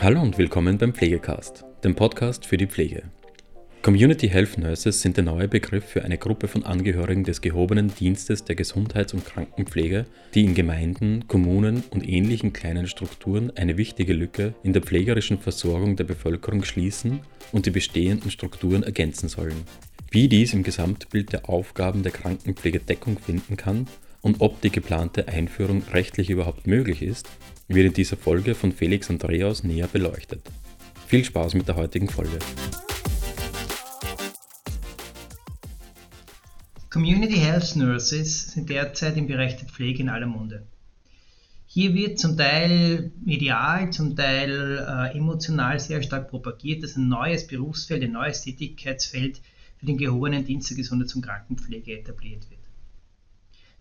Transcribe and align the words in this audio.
Hallo 0.00 0.22
und 0.22 0.38
willkommen 0.38 0.78
beim 0.78 0.94
Pflegecast, 0.94 1.64
dem 1.82 1.96
Podcast 1.96 2.46
für 2.46 2.56
die 2.56 2.68
Pflege. 2.68 3.02
Community 3.82 4.28
Health 4.28 4.56
Nurses 4.56 5.02
sind 5.02 5.16
der 5.16 5.24
neue 5.24 5.48
Begriff 5.48 5.84
für 5.86 6.04
eine 6.04 6.18
Gruppe 6.18 6.46
von 6.46 6.62
Angehörigen 6.62 7.24
des 7.24 7.40
gehobenen 7.40 7.92
Dienstes 7.92 8.44
der 8.44 8.54
Gesundheits- 8.54 9.12
und 9.12 9.26
Krankenpflege, 9.26 10.06
die 10.34 10.44
in 10.44 10.54
Gemeinden, 10.54 11.26
Kommunen 11.26 11.82
und 11.90 12.08
ähnlichen 12.08 12.52
kleinen 12.52 12.86
Strukturen 12.86 13.50
eine 13.56 13.76
wichtige 13.76 14.12
Lücke 14.12 14.54
in 14.62 14.72
der 14.72 14.82
pflegerischen 14.82 15.40
Versorgung 15.40 15.96
der 15.96 16.04
Bevölkerung 16.04 16.62
schließen 16.62 17.18
und 17.50 17.66
die 17.66 17.70
bestehenden 17.70 18.30
Strukturen 18.30 18.84
ergänzen 18.84 19.28
sollen. 19.28 19.64
Wie 20.12 20.28
dies 20.28 20.54
im 20.54 20.62
Gesamtbild 20.62 21.32
der 21.32 21.50
Aufgaben 21.50 22.04
der 22.04 22.12
Krankenpflege 22.12 22.78
Deckung 22.78 23.18
finden 23.18 23.56
kann 23.56 23.88
und 24.22 24.36
ob 24.42 24.60
die 24.60 24.70
geplante 24.70 25.26
Einführung 25.26 25.82
rechtlich 25.92 26.30
überhaupt 26.30 26.68
möglich 26.68 27.02
ist, 27.02 27.28
wird 27.68 27.86
in 27.86 27.92
dieser 27.92 28.16
Folge 28.16 28.54
von 28.54 28.72
Felix 28.72 29.10
Andreas 29.10 29.62
näher 29.62 29.86
beleuchtet. 29.86 30.42
Viel 31.06 31.24
Spaß 31.24 31.54
mit 31.54 31.68
der 31.68 31.76
heutigen 31.76 32.08
Folge. 32.08 32.38
Community 36.90 37.36
Health 37.36 37.76
Nurses 37.76 38.52
sind 38.52 38.70
derzeit 38.70 39.16
im 39.18 39.26
Bereich 39.26 39.56
der 39.56 39.68
Pflege 39.68 40.02
in 40.02 40.08
aller 40.08 40.26
Munde. 40.26 40.66
Hier 41.66 41.92
wird 41.92 42.18
zum 42.18 42.36
Teil 42.36 43.12
medial, 43.22 43.92
zum 43.92 44.16
Teil 44.16 44.78
äh, 44.78 45.16
emotional 45.16 45.78
sehr 45.78 46.02
stark 46.02 46.30
propagiert, 46.30 46.82
dass 46.82 46.96
ein 46.96 47.08
neues 47.08 47.46
Berufsfeld, 47.46 48.02
ein 48.02 48.12
neues 48.12 48.42
Tätigkeitsfeld 48.42 49.42
für 49.76 49.86
den 49.86 49.98
gehobenen 49.98 50.46
Dienst 50.46 50.70
der 50.70 50.78
Gesundheits- 50.78 51.14
und 51.14 51.22
Krankenpflege 51.22 51.98
etabliert 51.98 52.48
wird. 52.48 52.57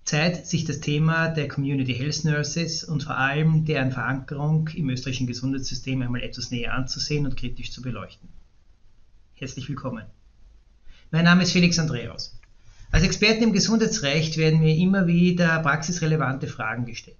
Zeit, 0.07 0.47
sich 0.47 0.63
das 0.63 0.79
Thema 0.79 1.27
der 1.27 1.49
Community 1.49 1.93
Health 1.93 2.23
Nurses 2.23 2.85
und 2.85 3.03
vor 3.03 3.17
allem 3.17 3.65
deren 3.65 3.91
Verankerung 3.91 4.69
im 4.69 4.89
österreichischen 4.89 5.27
Gesundheitssystem 5.27 6.01
einmal 6.01 6.23
etwas 6.23 6.49
näher 6.49 6.73
anzusehen 6.73 7.25
und 7.25 7.35
kritisch 7.35 7.71
zu 7.71 7.81
beleuchten. 7.81 8.29
Herzlich 9.33 9.67
willkommen. 9.67 10.05
Mein 11.11 11.25
Name 11.25 11.43
ist 11.43 11.51
Felix 11.51 11.77
Andreas. 11.77 12.39
Als 12.89 13.03
Experten 13.03 13.43
im 13.43 13.53
Gesundheitsrecht 13.53 14.37
werden 14.37 14.61
mir 14.61 14.75
immer 14.77 15.07
wieder 15.07 15.59
praxisrelevante 15.59 16.47
Fragen 16.47 16.85
gestellt. 16.85 17.17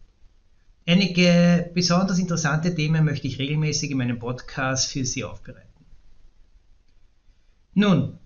Einige 0.86 1.70
besonders 1.74 2.20
interessante 2.20 2.74
Themen 2.74 3.04
möchte 3.04 3.28
ich 3.28 3.38
regelmäßig 3.38 3.92
in 3.92 3.98
meinem 3.98 4.18
Podcast 4.18 4.90
für 4.90 5.04
Sie 5.04 5.26
aufbereiten. 5.26 5.68
Nun, 7.74 8.18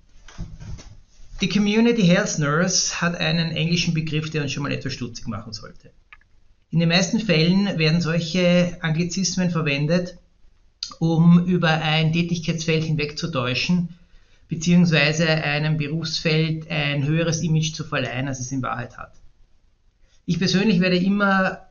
die 1.42 1.50
Community 1.50 2.04
Health 2.04 2.38
Nurse 2.38 3.02
hat 3.02 3.16
einen 3.16 3.52
englischen 3.52 3.94
Begriff, 3.94 4.30
der 4.30 4.44
uns 4.44 4.52
schon 4.52 4.64
mal 4.64 4.72
etwas 4.72 4.94
stutzig 4.94 5.28
machen 5.28 5.54
sollte. 5.54 5.92
In 6.70 6.80
den 6.80 6.90
meisten 6.90 7.20
Fällen 7.20 7.78
werden 7.78 8.00
solche 8.00 8.78
Anglizismen 8.82 9.50
verwendet, 9.50 10.18
um 11.00 11.46
über 11.46 11.70
ein 11.70 12.14
Tätigkeitsfeld 12.14 12.84
hinwegzutäuschen, 12.84 13.90
beziehungsweise 14.48 15.28
einem 15.28 15.78
Berufsfeld 15.78 16.70
ein 16.70 17.06
höheres 17.06 17.42
Image 17.42 17.74
zu 17.74 17.84
verleihen, 17.84 18.28
als 18.28 18.40
es 18.40 18.52
in 18.52 18.62
Wahrheit 18.62 18.98
hat. 18.98 19.14
Ich 20.26 20.38
persönlich 20.38 20.80
werde 20.80 20.98
immer 20.98 21.68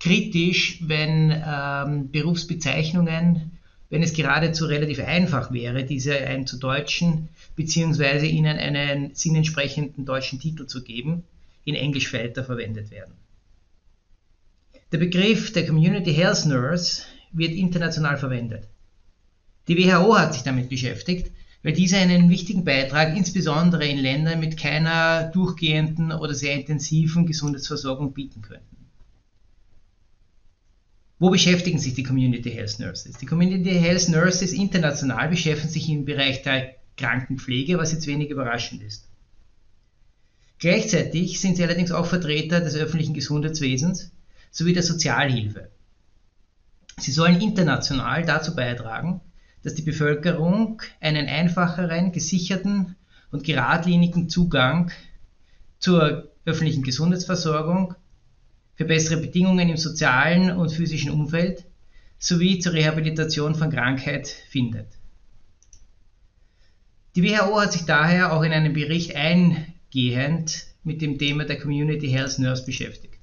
kritisch, 0.00 0.80
wenn 0.82 1.30
ähm, 1.30 2.10
Berufsbezeichnungen 2.10 3.52
wenn 3.92 4.02
es 4.02 4.14
geradezu 4.14 4.64
relativ 4.64 5.00
einfach 5.00 5.52
wäre, 5.52 5.84
diese 5.84 6.16
einzudeutschen, 6.16 7.28
beziehungsweise 7.56 8.24
ihnen 8.24 8.56
einen 8.56 9.14
sinnentsprechenden 9.14 10.06
deutschen 10.06 10.40
Titel 10.40 10.64
zu 10.64 10.82
geben, 10.82 11.24
in 11.66 11.74
Englisch 11.74 12.10
weiter 12.14 12.42
verwendet 12.42 12.90
werden. 12.90 13.12
Der 14.92 14.96
Begriff 14.96 15.52
der 15.52 15.66
Community 15.66 16.14
Health 16.14 16.46
Nurse 16.46 17.02
wird 17.32 17.52
international 17.52 18.16
verwendet. 18.16 18.66
Die 19.68 19.76
WHO 19.76 20.16
hat 20.16 20.32
sich 20.32 20.42
damit 20.42 20.70
beschäftigt, 20.70 21.30
weil 21.62 21.74
diese 21.74 21.98
einen 21.98 22.30
wichtigen 22.30 22.64
Beitrag 22.64 23.14
insbesondere 23.14 23.86
in 23.86 23.98
Ländern 23.98 24.40
mit 24.40 24.56
keiner 24.56 25.24
durchgehenden 25.24 26.12
oder 26.12 26.32
sehr 26.32 26.54
intensiven 26.54 27.26
Gesundheitsversorgung 27.26 28.14
bieten 28.14 28.40
können. 28.40 28.81
Wo 31.22 31.30
beschäftigen 31.30 31.78
sich 31.78 31.94
die 31.94 32.02
Community 32.02 32.50
Health 32.50 32.80
Nurses? 32.80 33.16
Die 33.18 33.26
Community 33.26 33.70
Health 33.78 34.08
Nurses 34.08 34.52
international 34.52 35.28
beschäftigen 35.28 35.72
sich 35.72 35.88
im 35.88 36.04
Bereich 36.04 36.42
der 36.42 36.74
Krankenpflege, 36.96 37.78
was 37.78 37.92
jetzt 37.92 38.08
wenig 38.08 38.30
überraschend 38.30 38.82
ist. 38.82 39.08
Gleichzeitig 40.58 41.38
sind 41.38 41.56
sie 41.56 41.62
allerdings 41.62 41.92
auch 41.92 42.06
Vertreter 42.06 42.58
des 42.58 42.74
öffentlichen 42.74 43.14
Gesundheitswesens 43.14 44.10
sowie 44.50 44.72
der 44.72 44.82
Sozialhilfe. 44.82 45.68
Sie 46.98 47.12
sollen 47.12 47.40
international 47.40 48.24
dazu 48.24 48.56
beitragen, 48.56 49.20
dass 49.62 49.76
die 49.76 49.82
Bevölkerung 49.82 50.82
einen 51.00 51.28
einfacheren, 51.28 52.10
gesicherten 52.10 52.96
und 53.30 53.44
geradlinigen 53.44 54.28
Zugang 54.28 54.90
zur 55.78 56.32
öffentlichen 56.44 56.82
Gesundheitsversorgung 56.82 57.94
für 58.82 58.88
bessere 58.88 59.20
Bedingungen 59.20 59.68
im 59.68 59.76
sozialen 59.76 60.50
und 60.50 60.72
physischen 60.72 61.12
Umfeld 61.12 61.64
sowie 62.18 62.58
zur 62.58 62.72
Rehabilitation 62.72 63.54
von 63.54 63.70
Krankheit 63.70 64.26
findet. 64.26 64.88
Die 67.14 67.22
WHO 67.22 67.60
hat 67.60 67.72
sich 67.72 67.82
daher 67.82 68.32
auch 68.32 68.42
in 68.42 68.50
einem 68.50 68.72
Bericht 68.72 69.14
eingehend 69.14 70.66
mit 70.82 71.00
dem 71.00 71.16
Thema 71.16 71.44
der 71.44 71.60
Community 71.60 72.08
Health 72.08 72.40
Nurse 72.40 72.66
beschäftigt. 72.66 73.20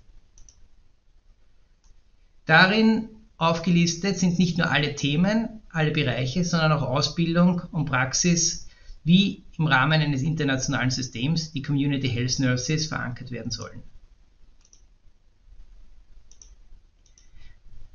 Darin 2.46 3.10
aufgelistet 3.36 4.18
sind 4.18 4.40
nicht 4.40 4.58
nur 4.58 4.72
alle 4.72 4.96
Themen, 4.96 5.62
alle 5.72 5.92
Bereiche, 5.92 6.46
sondern 6.46 6.72
auch 6.72 6.84
Ausbildung 6.84 7.64
und 7.74 7.84
Praxis, 7.84 8.70
wie 9.04 9.44
im 9.58 9.68
Rahmen 9.68 10.02
eines 10.02 10.22
internationalen 10.22 10.90
Systems 10.90 11.52
die 11.52 11.62
Community 11.62 12.08
Health 12.08 12.40
Nurses 12.40 12.88
verankert 12.88 13.32
werden 13.32 13.52
sollen. 13.52 13.84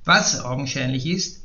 Was 0.05 0.41
augenscheinlich 0.41 1.07
ist, 1.07 1.43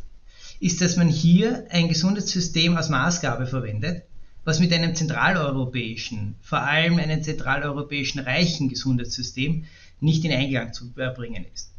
ist, 0.59 0.81
dass 0.81 0.97
man 0.97 1.07
hier 1.07 1.65
ein 1.69 1.87
Gesundheitssystem 1.87 2.75
als 2.75 2.89
Maßgabe 2.89 3.47
verwendet, 3.47 4.03
was 4.43 4.59
mit 4.59 4.73
einem 4.73 4.95
zentraleuropäischen, 4.95 6.35
vor 6.41 6.61
allem 6.61 6.97
einem 6.97 7.23
zentraleuropäischen 7.23 8.19
reichen 8.19 8.67
Gesundheitssystem 8.67 9.65
nicht 10.01 10.25
in 10.25 10.31
Einklang 10.31 10.73
zu 10.73 10.91
bringen 10.91 11.45
ist. 11.53 11.71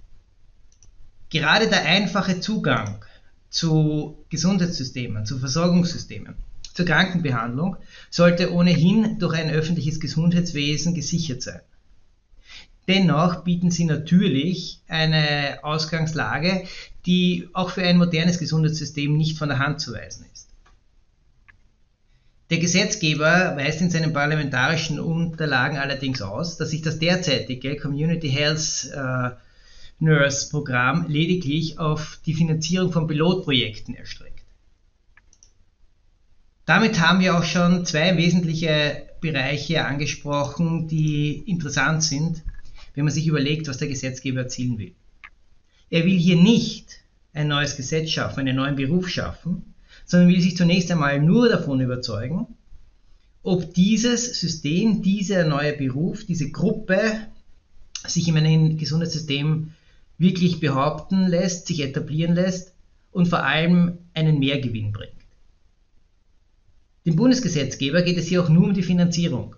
Gerade 1.30 1.68
der 1.68 1.84
einfache 1.84 2.40
Zugang 2.40 3.04
zu 3.50 4.24
Gesundheitssystemen, 4.30 5.26
zu 5.26 5.38
Versorgungssystemen, 5.38 6.34
zur 6.74 6.86
Krankenbehandlung 6.86 7.76
sollte 8.10 8.52
ohnehin 8.52 9.18
durch 9.18 9.34
ein 9.34 9.50
öffentliches 9.50 10.00
Gesundheitswesen 10.00 10.94
gesichert 10.94 11.42
sein. 11.42 11.60
Dennoch 12.90 13.44
bieten 13.44 13.70
sie 13.70 13.84
natürlich 13.84 14.80
eine 14.88 15.60
Ausgangslage, 15.62 16.64
die 17.06 17.48
auch 17.52 17.70
für 17.70 17.84
ein 17.84 17.98
modernes 17.98 18.40
Gesundheitssystem 18.40 19.16
nicht 19.16 19.38
von 19.38 19.48
der 19.48 19.60
Hand 19.60 19.80
zu 19.80 19.92
weisen 19.92 20.26
ist. 20.34 20.48
Der 22.50 22.58
Gesetzgeber 22.58 23.56
weist 23.56 23.80
in 23.80 23.90
seinen 23.90 24.12
parlamentarischen 24.12 24.98
Unterlagen 24.98 25.78
allerdings 25.78 26.20
aus, 26.20 26.56
dass 26.56 26.70
sich 26.70 26.82
das 26.82 26.98
derzeitige 26.98 27.76
Community 27.76 28.28
Health 28.28 28.90
äh, 28.92 29.36
Nurse 30.00 30.50
Programm 30.50 31.06
lediglich 31.06 31.78
auf 31.78 32.18
die 32.26 32.34
Finanzierung 32.34 32.90
von 32.90 33.06
Pilotprojekten 33.06 33.94
erstreckt. 33.94 34.42
Damit 36.66 36.98
haben 36.98 37.20
wir 37.20 37.38
auch 37.38 37.44
schon 37.44 37.86
zwei 37.86 38.16
wesentliche 38.16 39.06
Bereiche 39.20 39.84
angesprochen, 39.84 40.88
die 40.88 41.48
interessant 41.48 42.02
sind 42.02 42.42
wenn 42.94 43.04
man 43.04 43.14
sich 43.14 43.26
überlegt, 43.26 43.68
was 43.68 43.78
der 43.78 43.88
Gesetzgeber 43.88 44.42
erzielen 44.42 44.78
will. 44.78 44.92
Er 45.90 46.04
will 46.04 46.18
hier 46.18 46.36
nicht 46.36 47.00
ein 47.32 47.48
neues 47.48 47.76
Gesetz 47.76 48.10
schaffen, 48.10 48.40
einen 48.40 48.56
neuen 48.56 48.76
Beruf 48.76 49.08
schaffen, 49.08 49.74
sondern 50.04 50.28
will 50.28 50.40
sich 50.40 50.56
zunächst 50.56 50.90
einmal 50.90 51.20
nur 51.20 51.48
davon 51.48 51.80
überzeugen, 51.80 52.46
ob 53.42 53.72
dieses 53.74 54.38
System, 54.38 55.02
dieser 55.02 55.44
neue 55.44 55.72
Beruf, 55.72 56.24
diese 56.24 56.50
Gruppe 56.50 57.26
sich 58.06 58.28
in 58.28 58.36
einem 58.36 58.76
Gesundheitssystem 58.76 59.72
wirklich 60.18 60.60
behaupten 60.60 61.26
lässt, 61.26 61.66
sich 61.66 61.80
etablieren 61.80 62.34
lässt 62.34 62.74
und 63.12 63.28
vor 63.28 63.44
allem 63.44 63.98
einen 64.14 64.38
Mehrgewinn 64.38 64.92
bringt. 64.92 65.12
Dem 67.06 67.16
Bundesgesetzgeber 67.16 68.02
geht 68.02 68.18
es 68.18 68.26
hier 68.26 68.42
auch 68.42 68.50
nur 68.50 68.64
um 68.64 68.74
die 68.74 68.82
Finanzierung. 68.82 69.56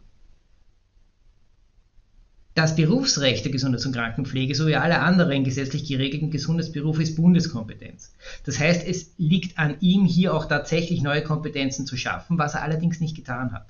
Das 2.54 2.76
Berufsrecht 2.76 3.44
der 3.46 3.52
Gesundheits- 3.52 3.87
und 3.87 3.94
Krankenpflege 3.94 4.54
sowie 4.54 4.75
alle 4.75 5.00
anderen 5.00 5.43
gesetzlich 5.43 5.88
geregelten 5.88 6.31
Gesundheitsberufe 6.31 7.02
ist 7.02 7.16
Bundeskompetenz. 7.16 8.12
Das 8.44 8.58
heißt, 8.58 8.87
es 8.87 9.12
liegt 9.16 9.58
an 9.58 9.76
ihm, 9.81 10.04
hier 10.04 10.34
auch 10.34 10.44
tatsächlich 10.44 11.00
neue 11.00 11.22
Kompetenzen 11.22 11.87
zu 11.87 11.96
schaffen, 11.96 12.37
was 12.37 12.54
er 12.54 12.62
allerdings 12.62 13.00
nicht 13.00 13.16
getan 13.16 13.52
hat. 13.52 13.66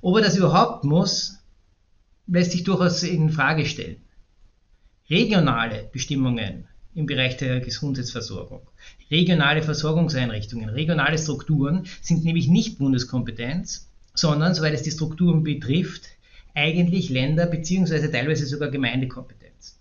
Ob 0.00 0.16
er 0.16 0.22
das 0.22 0.36
überhaupt 0.36 0.84
muss, 0.84 1.38
lässt 2.26 2.52
sich 2.52 2.64
durchaus 2.64 3.02
in 3.02 3.30
Frage 3.30 3.66
stellen. 3.66 3.98
Regionale 5.10 5.88
Bestimmungen 5.92 6.66
im 6.94 7.04
Bereich 7.04 7.36
der 7.36 7.60
Gesundheitsversorgung. 7.60 8.62
Regionale 9.10 9.62
Versorgungseinrichtungen, 9.62 10.70
regionale 10.70 11.18
Strukturen 11.18 11.84
sind 12.00 12.24
nämlich 12.24 12.48
nicht 12.48 12.78
Bundeskompetenz, 12.78 13.90
sondern, 14.14 14.54
soweit 14.54 14.72
es 14.72 14.82
die 14.82 14.90
Strukturen 14.90 15.44
betrifft, 15.44 16.08
eigentlich 16.56 17.10
Länder- 17.10 17.46
bzw. 17.46 18.08
teilweise 18.08 18.46
sogar 18.46 18.70
Gemeindekompetenz. 18.70 19.78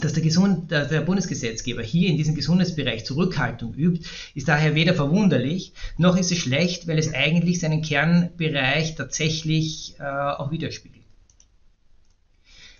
Dass 0.00 0.12
der, 0.12 0.22
Gesund 0.22 0.70
der 0.70 1.00
Bundesgesetzgeber 1.00 1.82
hier 1.82 2.08
in 2.08 2.16
diesem 2.16 2.36
Gesundheitsbereich 2.36 3.04
Zurückhaltung 3.04 3.74
übt, 3.74 4.08
ist 4.34 4.46
daher 4.46 4.76
weder 4.76 4.94
verwunderlich, 4.94 5.72
noch 5.96 6.16
ist 6.16 6.30
es 6.30 6.38
schlecht, 6.38 6.86
weil 6.86 6.98
es 6.98 7.14
eigentlich 7.14 7.58
seinen 7.58 7.82
Kernbereich 7.82 8.94
tatsächlich 8.94 9.96
äh, 9.98 10.04
auch 10.04 10.52
widerspiegelt. 10.52 11.02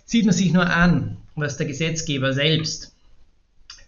Sieht 0.05 0.25
man 0.25 0.33
sich 0.33 0.53
nur 0.53 0.65
an, 0.65 1.17
was 1.35 1.57
der 1.57 1.67
Gesetzgeber 1.67 2.33
selbst 2.33 2.95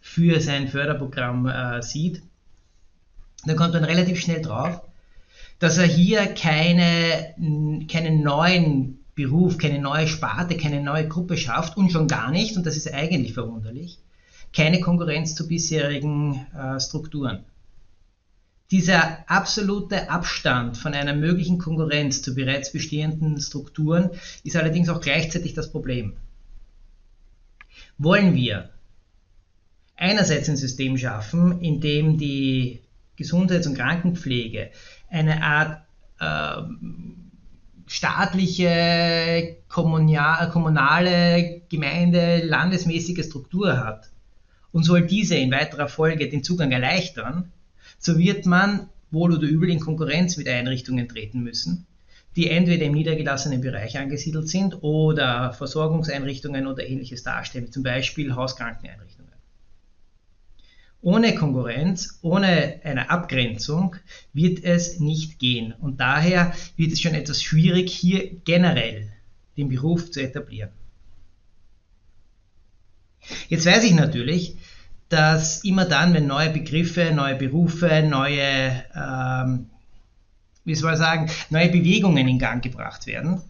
für 0.01 0.41
sein 0.41 0.67
Förderprogramm 0.67 1.47
äh, 1.47 1.81
sieht, 1.81 2.21
dann 3.45 3.55
kommt 3.55 3.73
man 3.73 3.85
relativ 3.85 4.19
schnell 4.19 4.41
drauf, 4.41 4.81
dass 5.61 5.77
er 5.77 5.85
hier 5.85 6.25
keine, 6.25 7.35
keinen 7.87 8.23
neuen 8.23 9.05
Beruf, 9.13 9.59
keine 9.59 9.77
neue 9.77 10.07
Sparte, 10.07 10.57
keine 10.57 10.81
neue 10.81 11.07
Gruppe 11.07 11.37
schafft 11.37 11.77
und 11.77 11.91
schon 11.91 12.07
gar 12.07 12.31
nicht, 12.31 12.57
und 12.57 12.65
das 12.65 12.77
ist 12.77 12.91
eigentlich 12.91 13.33
verwunderlich, 13.33 13.99
keine 14.53 14.81
Konkurrenz 14.81 15.35
zu 15.35 15.47
bisherigen 15.47 16.47
äh, 16.57 16.79
Strukturen. 16.79 17.45
Dieser 18.71 19.29
absolute 19.29 20.09
Abstand 20.09 20.77
von 20.77 20.95
einer 20.95 21.13
möglichen 21.13 21.59
Konkurrenz 21.59 22.23
zu 22.23 22.33
bereits 22.33 22.71
bestehenden 22.71 23.39
Strukturen 23.39 24.09
ist 24.43 24.55
allerdings 24.55 24.89
auch 24.89 24.99
gleichzeitig 24.99 25.53
das 25.53 25.71
Problem. 25.71 26.13
Wollen 27.99 28.33
wir 28.33 28.71
einerseits 29.95 30.49
ein 30.49 30.57
System 30.57 30.97
schaffen, 30.97 31.61
in 31.61 31.81
dem 31.81 32.17
die 32.17 32.79
Gesundheits- 33.21 33.67
und 33.67 33.77
Krankenpflege 33.77 34.71
eine 35.09 35.43
Art 35.43 35.81
äh, 36.19 36.61
staatliche, 37.87 39.57
kommunale, 39.67 41.61
Gemeinde, 41.69 42.43
landesmäßige 42.45 43.25
Struktur 43.25 43.77
hat 43.77 44.09
und 44.71 44.83
soll 44.83 45.05
diese 45.05 45.35
in 45.35 45.51
weiterer 45.51 45.87
Folge 45.87 46.29
den 46.29 46.43
Zugang 46.43 46.71
erleichtern, 46.71 47.51
so 47.99 48.17
wird 48.17 48.45
man 48.45 48.89
wohl 49.11 49.33
oder 49.33 49.47
übel 49.47 49.69
in 49.69 49.79
Konkurrenz 49.81 50.37
mit 50.37 50.47
Einrichtungen 50.47 51.09
treten 51.09 51.43
müssen, 51.43 51.85
die 52.37 52.49
entweder 52.49 52.85
im 52.85 52.93
niedergelassenen 52.93 53.59
Bereich 53.59 53.99
angesiedelt 53.99 54.47
sind 54.47 54.81
oder 54.83 55.51
Versorgungseinrichtungen 55.51 56.67
oder 56.67 56.87
ähnliches 56.87 57.23
darstellen, 57.23 57.71
zum 57.71 57.83
Beispiel 57.83 58.35
Hauskrankeneinrichtungen. 58.35 59.20
Ohne 61.03 61.33
Konkurrenz, 61.33 62.19
ohne 62.21 62.79
eine 62.83 63.09
Abgrenzung 63.09 63.95
wird 64.33 64.63
es 64.63 64.99
nicht 64.99 65.39
gehen. 65.39 65.73
Und 65.73 65.99
daher 65.99 66.53
wird 66.77 66.91
es 66.91 67.01
schon 67.01 67.15
etwas 67.15 67.41
schwierig, 67.41 67.91
hier 67.91 68.35
generell 68.45 69.11
den 69.57 69.69
Beruf 69.69 70.11
zu 70.11 70.21
etablieren. 70.21 70.69
Jetzt 73.49 73.65
weiß 73.65 73.83
ich 73.83 73.93
natürlich, 73.93 74.57
dass 75.09 75.63
immer 75.63 75.85
dann, 75.85 76.13
wenn 76.13 76.27
neue 76.27 76.51
Begriffe, 76.51 77.11
neue 77.13 77.35
Berufe, 77.35 78.03
neue, 78.07 78.83
ähm, 78.95 79.69
wie 80.65 80.75
soll 80.75 80.91
man 80.91 80.99
sagen, 80.99 81.31
neue 81.49 81.69
Bewegungen 81.69 82.27
in 82.27 82.39
Gang 82.39 82.63
gebracht 82.63 83.07
werden, 83.07 83.41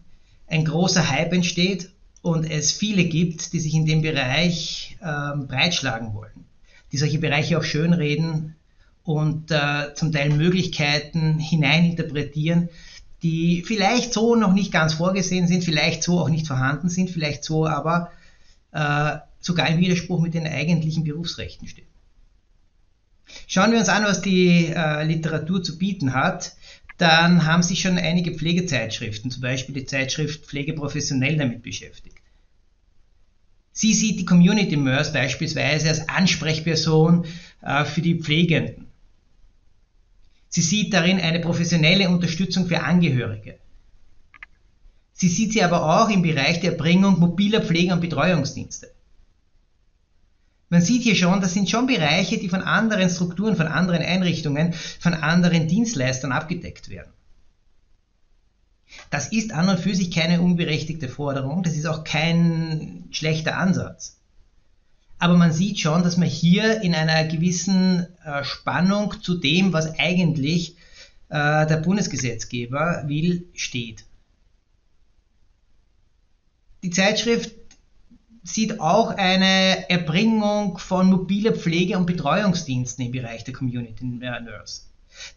ein 0.46 0.64
großer 0.64 1.10
Hype 1.10 1.32
entsteht 1.34 1.90
und 2.22 2.44
es 2.44 2.72
viele 2.72 3.04
gibt, 3.04 3.52
die 3.52 3.60
sich 3.60 3.74
in 3.74 3.86
dem 3.86 4.00
Bereich 4.00 4.96
ähm, 5.02 5.46
breitschlagen 5.46 6.14
wollen 6.14 6.51
die 6.92 6.98
solche 6.98 7.18
Bereiche 7.18 7.58
auch 7.58 7.64
schönreden 7.64 8.54
und 9.02 9.50
äh, 9.50 9.94
zum 9.94 10.12
Teil 10.12 10.30
Möglichkeiten 10.30 11.38
hineininterpretieren, 11.38 12.68
die 13.22 13.62
vielleicht 13.66 14.12
so 14.12 14.36
noch 14.36 14.52
nicht 14.52 14.72
ganz 14.72 14.94
vorgesehen 14.94 15.48
sind, 15.48 15.64
vielleicht 15.64 16.02
so 16.02 16.20
auch 16.20 16.28
nicht 16.28 16.46
vorhanden 16.46 16.88
sind, 16.88 17.10
vielleicht 17.10 17.44
so 17.44 17.66
aber 17.66 18.10
äh, 18.72 19.16
sogar 19.40 19.68
im 19.68 19.78
Widerspruch 19.78 20.20
mit 20.20 20.34
den 20.34 20.46
eigentlichen 20.46 21.04
Berufsrechten 21.04 21.66
stehen. 21.66 21.86
Schauen 23.46 23.72
wir 23.72 23.78
uns 23.78 23.88
an, 23.88 24.04
was 24.04 24.20
die 24.20 24.66
äh, 24.66 25.04
Literatur 25.04 25.62
zu 25.62 25.78
bieten 25.78 26.12
hat, 26.12 26.54
dann 26.98 27.46
haben 27.46 27.62
sich 27.62 27.80
schon 27.80 27.98
einige 27.98 28.32
Pflegezeitschriften, 28.32 29.30
zum 29.30 29.42
Beispiel 29.42 29.74
die 29.74 29.86
Zeitschrift 29.86 30.44
Pflege 30.46 30.74
professionell 30.74 31.36
damit 31.36 31.62
beschäftigt. 31.62 32.11
Sie 33.72 33.94
sieht 33.94 34.20
die 34.20 34.24
Community 34.24 34.76
Nurse 34.76 35.12
beispielsweise 35.12 35.88
als 35.88 36.08
Ansprechperson 36.08 37.24
äh, 37.62 37.84
für 37.84 38.02
die 38.02 38.20
Pflegenden. 38.20 38.86
Sie 40.48 40.60
sieht 40.60 40.92
darin 40.92 41.18
eine 41.18 41.40
professionelle 41.40 42.10
Unterstützung 42.10 42.66
für 42.66 42.82
Angehörige. 42.82 43.58
Sie 45.14 45.28
sieht 45.28 45.52
sie 45.52 45.62
aber 45.62 45.82
auch 45.84 46.10
im 46.10 46.22
Bereich 46.22 46.60
der 46.60 46.72
Erbringung 46.72 47.18
mobiler 47.18 47.62
Pflege- 47.62 47.94
und 47.94 48.00
Betreuungsdienste. 48.00 48.90
Man 50.68 50.82
sieht 50.82 51.02
hier 51.02 51.14
schon, 51.14 51.40
das 51.40 51.54
sind 51.54 51.70
schon 51.70 51.86
Bereiche, 51.86 52.38
die 52.38 52.48
von 52.48 52.62
anderen 52.62 53.08
Strukturen, 53.08 53.56
von 53.56 53.66
anderen 53.66 54.02
Einrichtungen, 54.02 54.72
von 54.72 55.14
anderen 55.14 55.68
Dienstleistern 55.68 56.32
abgedeckt 56.32 56.88
werden. 56.88 57.12
Das 59.10 59.28
ist 59.28 59.52
an 59.52 59.68
und 59.68 59.80
für 59.80 59.94
sich 59.94 60.10
keine 60.10 60.40
unberechtigte 60.40 61.08
Forderung, 61.08 61.62
das 61.62 61.76
ist 61.76 61.86
auch 61.86 62.04
kein 62.04 63.04
schlechter 63.10 63.58
Ansatz. 63.58 64.18
Aber 65.18 65.36
man 65.36 65.52
sieht 65.52 65.78
schon, 65.78 66.02
dass 66.02 66.16
man 66.16 66.28
hier 66.28 66.82
in 66.82 66.94
einer 66.94 67.24
gewissen 67.24 68.06
äh, 68.24 68.42
Spannung 68.42 69.22
zu 69.22 69.36
dem, 69.36 69.72
was 69.72 69.98
eigentlich 69.98 70.76
äh, 71.28 71.66
der 71.66 71.76
Bundesgesetzgeber 71.76 73.04
will, 73.06 73.46
steht. 73.54 74.04
Die 76.82 76.90
Zeitschrift 76.90 77.54
sieht 78.42 78.80
auch 78.80 79.10
eine 79.10 79.88
Erbringung 79.88 80.78
von 80.78 81.08
mobiler 81.08 81.52
Pflege- 81.52 81.96
und 81.96 82.06
Betreuungsdiensten 82.06 83.06
im 83.06 83.12
Bereich 83.12 83.44
der 83.44 83.54
Community 83.54 84.04
Nurse. 84.04 84.82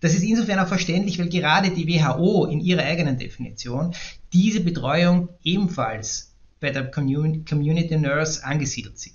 Das 0.01 0.13
ist 0.13 0.23
insofern 0.23 0.59
auch 0.59 0.67
verständlich, 0.67 1.19
weil 1.19 1.29
gerade 1.29 1.71
die 1.71 1.87
WHO 1.87 2.45
in 2.45 2.59
ihrer 2.59 2.83
eigenen 2.83 3.17
Definition 3.17 3.93
diese 4.33 4.61
Betreuung 4.61 5.29
ebenfalls 5.43 6.33
bei 6.59 6.71
der 6.71 6.89
Community 6.89 7.97
Nurse 7.97 8.43
angesiedelt 8.43 8.97
sieht. 8.97 9.13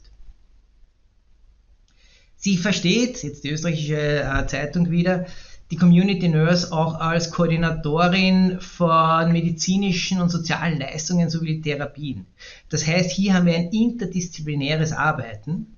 Sie 2.36 2.56
versteht, 2.56 3.22
jetzt 3.22 3.44
die 3.44 3.50
österreichische 3.50 4.22
äh, 4.22 4.46
Zeitung 4.46 4.90
wieder, 4.90 5.26
die 5.70 5.76
Community 5.76 6.28
Nurse 6.28 6.72
auch 6.72 6.94
als 6.94 7.30
Koordinatorin 7.30 8.60
von 8.60 9.30
medizinischen 9.30 10.20
und 10.20 10.30
sozialen 10.30 10.78
Leistungen 10.78 11.30
sowie 11.30 11.60
Therapien. 11.60 12.26
Das 12.68 12.86
heißt, 12.86 13.10
hier 13.10 13.34
haben 13.34 13.46
wir 13.46 13.54
ein 13.54 13.70
interdisziplinäres 13.70 14.92
Arbeiten 14.92 15.76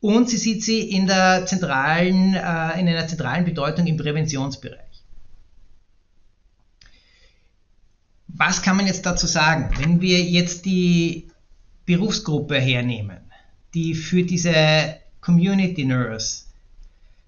und 0.00 0.28
sie 0.28 0.36
sieht 0.36 0.62
sie 0.62 0.80
in, 0.80 1.06
der 1.06 1.46
zentralen, 1.46 2.34
äh, 2.34 2.80
in 2.80 2.88
einer 2.88 3.06
zentralen 3.08 3.44
Bedeutung 3.44 3.86
im 3.86 3.96
Präventionsbereich. 3.96 4.78
Was 8.28 8.62
kann 8.62 8.76
man 8.76 8.86
jetzt 8.86 9.04
dazu 9.04 9.26
sagen? 9.26 9.70
Wenn 9.78 10.00
wir 10.00 10.22
jetzt 10.22 10.64
die 10.64 11.30
Berufsgruppe 11.86 12.60
hernehmen, 12.60 13.18
die 13.74 13.94
für 13.94 14.22
diese 14.22 14.96
Community 15.20 15.84
Nurse 15.84 16.44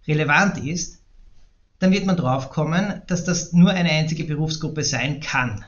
relevant 0.07 0.59
ist, 0.59 1.01
dann 1.81 1.93
wird 1.93 2.07
man 2.07 2.17
drauf 2.17 2.51
kommen, 2.51 3.03
dass 3.07 3.25
das 3.25 3.53
nur 3.53 3.71
eine 3.71 3.91
einzige 3.91 4.25
Berufsgruppe 4.25 4.85
sein 4.85 5.21
kann. 5.21 5.65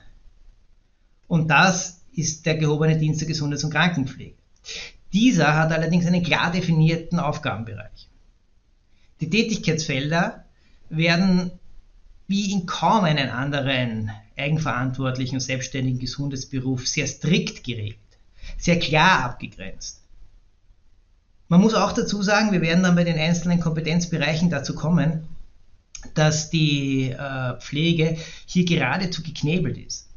Und 1.26 1.48
das 1.48 2.02
ist 2.12 2.44
der 2.44 2.56
gehobene 2.56 2.98
Dienst 2.98 3.22
der 3.22 3.28
Gesundheits- 3.28 3.64
und 3.64 3.70
Krankenpflege. 3.70 4.36
Dieser 5.12 5.56
hat 5.56 5.72
allerdings 5.72 6.06
einen 6.06 6.22
klar 6.22 6.50
definierten 6.50 7.18
Aufgabenbereich. 7.18 8.08
Die 9.20 9.30
Tätigkeitsfelder 9.30 10.44
werden 10.88 11.52
wie 12.26 12.52
in 12.52 12.66
kaum 12.66 13.04
einem 13.04 13.30
anderen 13.30 14.10
eigenverantwortlichen 14.36 15.40
selbstständigen 15.40 15.98
Gesundheitsberuf 15.98 16.88
sehr 16.88 17.06
strikt 17.06 17.62
geregelt, 17.62 17.98
sehr 18.56 18.78
klar 18.78 19.24
abgegrenzt. 19.24 20.00
Man 21.48 21.60
muss 21.60 21.74
auch 21.74 21.92
dazu 21.92 22.22
sagen, 22.22 22.52
wir 22.52 22.62
werden 22.62 22.82
dann 22.82 22.94
bei 22.94 23.04
den 23.04 23.18
einzelnen 23.18 23.60
Kompetenzbereichen 23.60 24.48
dazu 24.48 24.74
kommen, 24.74 25.28
dass 26.14 26.48
die 26.48 27.10
äh, 27.10 27.60
Pflege 27.60 28.16
hier 28.46 28.64
geradezu 28.64 29.22
geknebelt 29.22 29.76
ist. 29.76 30.08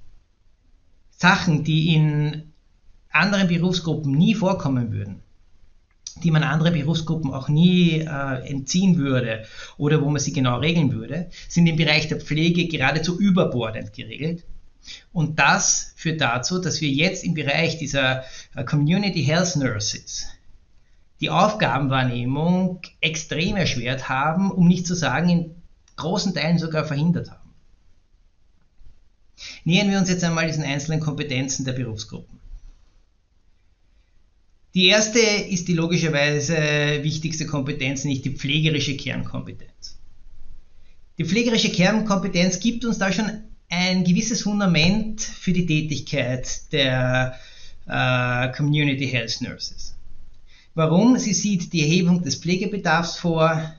Sachen, 1.11 1.63
die 1.63 1.93
in 1.93 2.53
anderen 3.15 3.47
Berufsgruppen 3.47 4.11
nie 4.11 4.35
vorkommen 4.35 4.91
würden, 4.91 5.21
die 6.23 6.31
man 6.31 6.43
anderen 6.43 6.73
Berufsgruppen 6.73 7.33
auch 7.33 7.49
nie 7.49 7.99
äh, 7.99 8.47
entziehen 8.47 8.97
würde 8.97 9.45
oder 9.77 10.01
wo 10.01 10.09
man 10.09 10.21
sie 10.21 10.33
genau 10.33 10.59
regeln 10.59 10.93
würde, 10.93 11.29
sind 11.47 11.67
im 11.67 11.75
Bereich 11.75 12.07
der 12.07 12.19
Pflege 12.19 12.67
geradezu 12.67 13.19
überbordend 13.19 13.93
geregelt. 13.93 14.43
Und 15.11 15.39
das 15.39 15.93
führt 15.95 16.21
dazu, 16.21 16.59
dass 16.59 16.79
wir 16.81 16.89
jetzt 16.89 17.23
im 17.23 17.33
Bereich 17.33 17.77
dieser 17.77 18.23
äh, 18.55 18.63
Community 18.63 19.23
Health 19.23 19.55
Nurses 19.55 20.27
die 21.21 21.29
Aufgabenwahrnehmung 21.29 22.81
extrem 23.01 23.55
erschwert 23.55 24.09
haben, 24.09 24.51
um 24.51 24.67
nicht 24.67 24.85
zu 24.85 24.93
sagen 24.93 25.29
in 25.29 25.55
großen 25.95 26.33
Teilen 26.33 26.59
sogar 26.59 26.83
verhindert 26.83 27.31
haben. 27.31 27.53
Nähern 29.63 29.89
wir 29.89 29.97
uns 29.97 30.09
jetzt 30.09 30.23
einmal 30.23 30.47
diesen 30.47 30.63
einzelnen 30.63 30.99
Kompetenzen 30.99 31.65
der 31.65 31.73
Berufsgruppen. 31.73 32.39
Die 34.75 34.87
erste 34.87 35.19
ist 35.19 35.69
die 35.69 35.73
logischerweise 35.73 36.57
wichtigste 37.01 37.45
Kompetenz, 37.45 38.03
nicht 38.03 38.25
die 38.25 38.35
pflegerische 38.35 38.97
Kernkompetenz. 38.97 39.97
Die 41.17 41.23
pflegerische 41.23 41.71
Kernkompetenz 41.71 42.59
gibt 42.59 42.83
uns 42.83 42.97
da 42.97 43.13
schon 43.13 43.31
ein 43.69 44.03
gewisses 44.03 44.41
Fundament 44.41 45.21
für 45.21 45.53
die 45.53 45.65
Tätigkeit 45.65 46.73
der 46.73 47.39
äh, 47.87 48.51
Community 48.51 49.07
Health 49.07 49.39
Nurses. 49.39 49.95
Warum? 50.73 51.17
Sie 51.17 51.33
sieht 51.33 51.71
die 51.71 51.81
Erhebung 51.81 52.21
des 52.21 52.35
Pflegebedarfs 52.35 53.15
vor, 53.15 53.73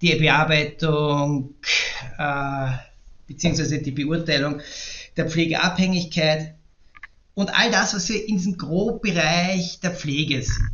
die 0.00 0.14
Bearbeitung 0.14 1.56
äh, 2.18 2.68
bzw. 3.26 3.82
die 3.82 3.90
Beurteilung 3.90 4.62
der 5.14 5.28
Pflegeabhängigkeit 5.28 6.54
und 7.34 7.54
all 7.54 7.70
das, 7.70 7.94
was 7.94 8.08
wir 8.08 8.28
in 8.28 8.36
diesem 8.36 8.58
Grobbereich 8.58 9.80
der 9.80 9.92
Pflege 9.92 10.42
sind. 10.42 10.70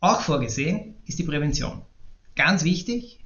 Auch 0.00 0.20
vorgesehen 0.20 0.96
ist 1.06 1.18
die 1.18 1.24
Prävention. 1.24 1.82
Ganz 2.36 2.62
wichtig. 2.64 3.20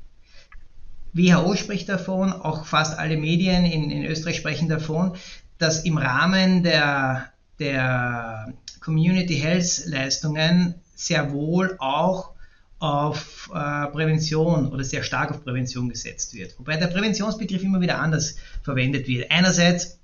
WHO 1.12 1.56
spricht 1.56 1.88
davon, 1.88 2.32
auch 2.32 2.66
fast 2.66 2.98
alle 2.98 3.16
Medien 3.16 3.64
in, 3.64 3.90
in 3.90 4.04
Österreich 4.04 4.36
sprechen 4.36 4.68
davon, 4.68 5.16
dass 5.58 5.84
im 5.84 5.98
Rahmen 5.98 6.62
der, 6.62 7.32
der 7.58 8.54
Community 8.80 9.36
Health 9.36 9.86
Leistungen 9.86 10.74
sehr 10.94 11.32
wohl 11.32 11.76
auch 11.78 12.32
auf 12.78 13.50
äh, 13.52 13.86
Prävention 13.88 14.68
oder 14.72 14.84
sehr 14.84 15.02
stark 15.02 15.30
auf 15.30 15.42
Prävention 15.42 15.88
gesetzt 15.88 16.34
wird. 16.34 16.58
Wobei 16.58 16.76
der 16.76 16.86
Präventionsbegriff 16.86 17.62
immer 17.62 17.80
wieder 17.80 17.98
anders 17.98 18.36
verwendet 18.62 19.08
wird. 19.08 19.30
Einerseits 19.30 19.98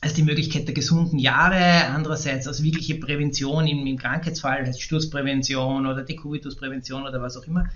als 0.00 0.14
die 0.14 0.22
Möglichkeit 0.22 0.66
der 0.66 0.74
gesunden 0.74 1.18
Jahre, 1.18 1.86
andererseits 1.86 2.46
als 2.46 2.62
wirkliche 2.62 2.96
Prävention 2.96 3.66
im, 3.66 3.86
im 3.86 3.98
Krankheitsfall, 3.98 4.64
als 4.64 4.80
Sturzprävention 4.80 5.86
oder 5.86 6.02
Dekubitusprävention 6.02 7.04
oder 7.04 7.20
was 7.20 7.36
auch 7.36 7.46
immer. 7.46 7.68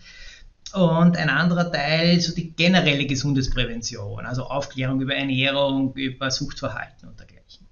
Und 0.73 1.17
ein 1.17 1.29
anderer 1.29 1.71
Teil, 1.71 2.21
so 2.21 2.35
die 2.35 2.53
generelle 2.53 3.07
Gesundheitsprävention, 3.07 4.25
also 4.25 4.45
Aufklärung 4.45 5.01
über 5.01 5.15
Ernährung, 5.15 5.93
über 5.95 6.31
Suchtverhalten 6.31 7.09
und 7.09 7.19
dergleichen. 7.19 7.67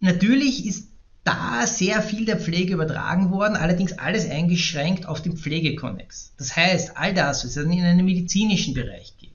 Natürlich 0.00 0.66
ist 0.66 0.88
da 1.28 1.66
sehr 1.66 2.00
viel 2.00 2.24
der 2.24 2.40
Pflege 2.40 2.72
übertragen 2.72 3.30
worden, 3.30 3.56
allerdings 3.56 3.92
alles 3.92 4.28
eingeschränkt 4.28 5.06
auf 5.06 5.20
den 5.20 5.36
Pflegekonnex. 5.36 6.32
Das 6.38 6.56
heißt, 6.56 6.96
all 6.96 7.12
das, 7.12 7.44
was 7.44 7.56
in 7.56 7.70
einen 7.70 8.04
medizinischen 8.04 8.72
Bereich 8.72 9.14
geht, 9.18 9.30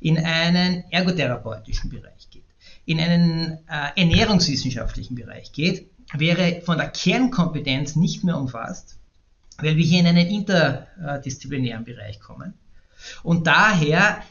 in 0.00 0.18
einen 0.18 0.84
ergotherapeutischen 0.90 1.90
Bereich 1.90 2.30
geht, 2.30 2.44
in 2.86 2.98
einen 2.98 3.58
äh, 3.68 4.00
ernährungswissenschaftlichen 4.00 5.16
Bereich 5.16 5.52
geht, 5.52 5.90
wäre 6.14 6.62
von 6.62 6.78
der 6.78 6.88
Kernkompetenz 6.88 7.96
nicht 7.96 8.24
mehr 8.24 8.38
umfasst, 8.38 8.96
weil 9.58 9.76
wir 9.76 9.84
hier 9.84 10.00
in 10.00 10.06
einen 10.06 10.26
interdisziplinären 10.26 11.84
Bereich 11.84 12.20
kommen 12.20 12.54
und 13.22 13.46
daher 13.46 14.22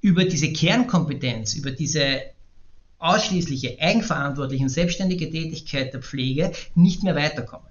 über 0.00 0.24
diese 0.24 0.52
Kernkompetenz, 0.52 1.54
über 1.54 1.70
diese 1.70 2.22
ausschließliche 2.98 3.78
eigenverantwortliche 3.80 4.64
und 4.64 4.70
selbstständige 4.70 5.30
Tätigkeit 5.30 5.92
der 5.92 6.00
Pflege 6.00 6.52
nicht 6.74 7.02
mehr 7.02 7.14
weiterkommen. 7.14 7.66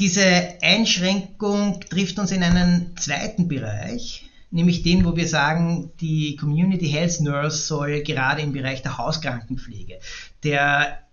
Diese 0.00 0.58
Einschränkung 0.60 1.80
trifft 1.88 2.18
uns 2.18 2.32
in 2.32 2.42
einen 2.42 2.96
zweiten 2.96 3.46
Bereich, 3.46 4.28
nämlich 4.50 4.82
den, 4.82 5.04
wo 5.04 5.14
wir 5.14 5.28
sagen, 5.28 5.92
die 6.00 6.34
Community 6.34 6.88
Health 6.88 7.20
Nurse 7.20 7.58
soll 7.58 8.02
gerade 8.02 8.42
im 8.42 8.52
Bereich 8.52 8.82
der 8.82 8.98
Hauskrankenpflege, 8.98 10.00
der 10.42 11.03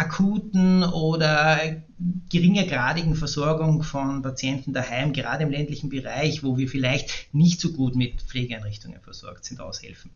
akuten 0.00 0.82
oder 0.82 1.82
geringergradigen 2.30 3.14
Versorgung 3.14 3.82
von 3.82 4.22
Patienten 4.22 4.72
daheim, 4.72 5.12
gerade 5.12 5.44
im 5.44 5.50
ländlichen 5.50 5.90
Bereich, 5.90 6.42
wo 6.42 6.56
wir 6.56 6.68
vielleicht 6.68 7.28
nicht 7.34 7.60
so 7.60 7.72
gut 7.72 7.94
mit 7.94 8.22
Pflegeeinrichtungen 8.22 9.00
versorgt 9.00 9.44
sind, 9.44 9.60
aushelfen. 9.60 10.10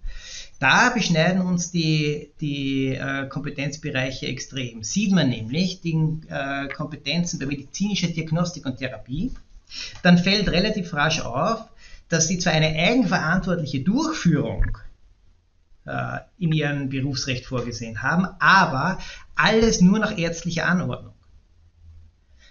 Da 0.59 0.91
beschneiden 0.91 1.43
uns 1.43 1.71
die, 1.71 2.31
die 2.41 2.95
äh, 2.95 3.29
Kompetenzbereiche 3.29 4.27
extrem. 4.27 4.83
Sieht 4.83 5.13
man 5.13 5.29
nämlich 5.29 5.83
die 5.83 6.21
äh, 6.29 6.69
Kompetenzen 6.69 7.39
bei 7.39 7.47
medizinischer 7.47 8.09
Diagnostik 8.09 8.65
und 8.65 8.79
Therapie, 8.79 9.33
dann 10.03 10.17
fällt 10.17 10.49
relativ 10.49 10.95
rasch 10.95 11.21
auf, 11.21 11.65
dass 12.09 12.29
sie 12.29 12.39
zwar 12.39 12.55
eine 12.55 12.75
eigenverantwortliche 12.75 13.81
Durchführung 13.81 14.79
äh, 15.85 16.21
in 16.39 16.53
ihrem 16.53 16.89
Berufsrecht 16.89 17.45
vorgesehen 17.45 18.03
haben, 18.03 18.27
aber 18.39 18.99
alles 19.37 19.81
nur 19.81 19.99
nach 19.99 20.17
ärztlicher 20.17 20.67
Anordnung. 20.67 21.15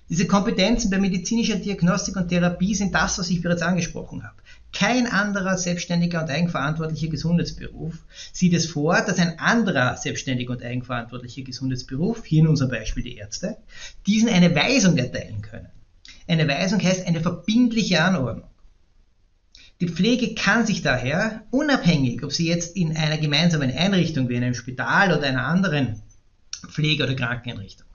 Diese 0.10 0.28
Kompetenzen 0.28 0.92
bei 0.92 1.00
medizinischer 1.00 1.56
Diagnostik 1.56 2.18
und 2.18 2.28
Therapie 2.28 2.76
sind 2.76 2.94
das, 2.94 3.18
was 3.18 3.30
ich 3.30 3.42
bereits 3.42 3.62
angesprochen 3.62 4.24
habe. 4.24 4.36
Kein 4.74 5.08
anderer 5.08 5.58
selbstständiger 5.58 6.22
und 6.22 6.30
eigenverantwortlicher 6.30 7.08
Gesundheitsberuf 7.08 8.00
sieht 8.34 8.54
es 8.54 8.66
vor, 8.66 9.02
dass 9.02 9.18
ein 9.18 9.40
anderer 9.40 9.96
selbstständiger 9.96 10.54
und 10.54 10.64
eigenverantwortlicher 10.64 11.44
Gesundheitsberuf, 11.44 12.26
hier 12.26 12.42
in 12.42 12.48
unserem 12.48 12.72
Beispiel 12.72 13.04
die 13.04 13.16
Ärzte, 13.16 13.58
diesen 14.06 14.30
eine 14.30 14.54
Weisung 14.54 14.98
erteilen 14.98 15.42
können. 15.42 15.70
Eine 16.28 16.48
Weisung 16.48 16.82
heißt 16.82 17.08
eine 17.08 17.22
verbindliche 17.22 18.04
Anordnung. 18.04 18.50
Die 19.80 19.90
Pflege 19.90 20.36
kann 20.36 20.66
sich 20.66 20.82
daher, 20.82 21.44
unabhängig, 21.50 22.24
ob 22.24 22.32
sie 22.32 22.48
jetzt 22.48 22.76
in 22.76 22.96
einer 22.96 23.18
gemeinsamen 23.18 23.72
Einrichtung 23.72 24.30
wie 24.30 24.36
in 24.36 24.44
einem 24.44 24.54
Spital 24.54 25.18
oder 25.18 25.28
einer 25.28 25.48
anderen 25.48 26.02
Pflege- 26.68 27.04
oder 27.04 27.16
Krankeneinrichtung 27.16 27.88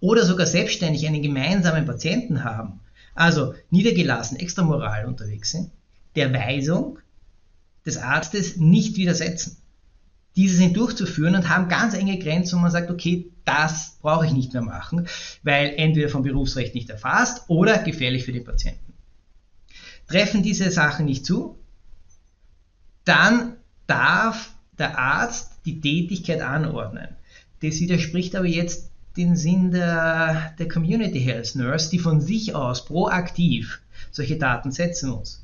oder 0.00 0.24
sogar 0.24 0.46
selbstständig 0.46 1.06
einen 1.06 1.22
gemeinsamen 1.22 1.84
Patienten 1.84 2.44
haben, 2.44 2.80
also 3.14 3.54
niedergelassen, 3.70 4.38
extramoral 4.38 5.06
unterwegs 5.06 5.50
sind, 5.50 5.70
der 6.16 6.32
Weisung 6.32 6.98
des 7.84 7.96
Arztes 7.98 8.56
nicht 8.56 8.96
widersetzen. 8.96 9.56
Diese 10.36 10.56
sind 10.56 10.76
durchzuführen 10.76 11.36
und 11.36 11.48
haben 11.48 11.68
ganz 11.68 11.94
enge 11.94 12.18
Grenzen, 12.18 12.56
wo 12.56 12.62
man 12.62 12.70
sagt, 12.70 12.90
okay, 12.90 13.30
das 13.44 13.98
brauche 14.00 14.26
ich 14.26 14.32
nicht 14.32 14.52
mehr 14.52 14.62
machen, 14.62 15.06
weil 15.42 15.74
entweder 15.76 16.08
vom 16.08 16.22
Berufsrecht 16.22 16.74
nicht 16.74 16.90
erfasst 16.90 17.44
oder 17.48 17.78
gefährlich 17.78 18.24
für 18.24 18.32
den 18.32 18.44
Patienten. 18.44 18.94
Treffen 20.08 20.42
diese 20.42 20.70
Sachen 20.70 21.06
nicht 21.06 21.24
zu, 21.24 21.58
dann 23.04 23.56
darf 23.86 24.54
der 24.78 24.98
Arzt 24.98 25.52
die 25.66 25.80
Tätigkeit 25.80 26.40
anordnen. 26.40 27.08
Das 27.64 27.80
widerspricht 27.80 28.36
aber 28.36 28.46
jetzt 28.46 28.90
den 29.16 29.36
Sinn 29.36 29.70
der, 29.70 30.54
der 30.58 30.68
Community 30.68 31.20
Health 31.20 31.54
Nurse, 31.54 31.88
die 31.88 31.98
von 31.98 32.20
sich 32.20 32.54
aus 32.54 32.84
proaktiv 32.84 33.80
solche 34.10 34.36
Daten 34.36 34.70
setzen 34.70 35.10
muss. 35.10 35.42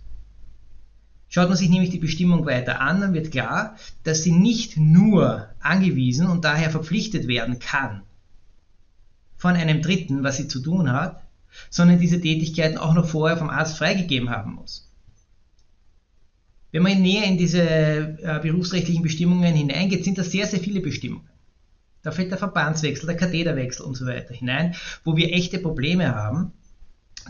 Schaut 1.30 1.48
man 1.48 1.56
sich 1.56 1.70
nämlich 1.70 1.90
die 1.90 1.98
Bestimmung 1.98 2.44
weiter 2.44 2.80
an, 2.80 3.00
dann 3.00 3.14
wird 3.14 3.30
klar, 3.30 3.76
dass 4.02 4.22
sie 4.22 4.32
nicht 4.32 4.76
nur 4.76 5.48
angewiesen 5.60 6.26
und 6.26 6.44
daher 6.44 6.70
verpflichtet 6.70 7.26
werden 7.26 7.58
kann 7.58 8.02
von 9.38 9.54
einem 9.54 9.80
Dritten, 9.80 10.22
was 10.22 10.36
sie 10.36 10.48
zu 10.48 10.60
tun 10.60 10.92
hat, 10.92 11.22
sondern 11.70 12.00
diese 12.00 12.20
Tätigkeiten 12.20 12.76
auch 12.76 12.92
noch 12.92 13.08
vorher 13.08 13.38
vom 13.38 13.48
Arzt 13.48 13.78
freigegeben 13.78 14.28
haben 14.28 14.56
muss. 14.56 14.88
Wenn 16.70 16.82
man 16.82 17.00
näher 17.00 17.24
in 17.24 17.38
diese 17.38 17.62
äh, 17.62 18.40
berufsrechtlichen 18.42 19.02
Bestimmungen 19.02 19.54
hineingeht, 19.54 20.04
sind 20.04 20.18
das 20.18 20.30
sehr, 20.30 20.46
sehr 20.46 20.60
viele 20.60 20.80
Bestimmungen. 20.80 21.30
Da 22.02 22.12
fällt 22.12 22.30
der 22.30 22.38
Verbandswechsel, 22.38 23.06
der 23.06 23.16
Katheterwechsel 23.16 23.84
und 23.84 23.94
so 23.94 24.06
weiter 24.06 24.34
hinein, 24.34 24.74
wo 25.04 25.16
wir 25.16 25.32
echte 25.32 25.58
Probleme 25.58 26.14
haben, 26.14 26.52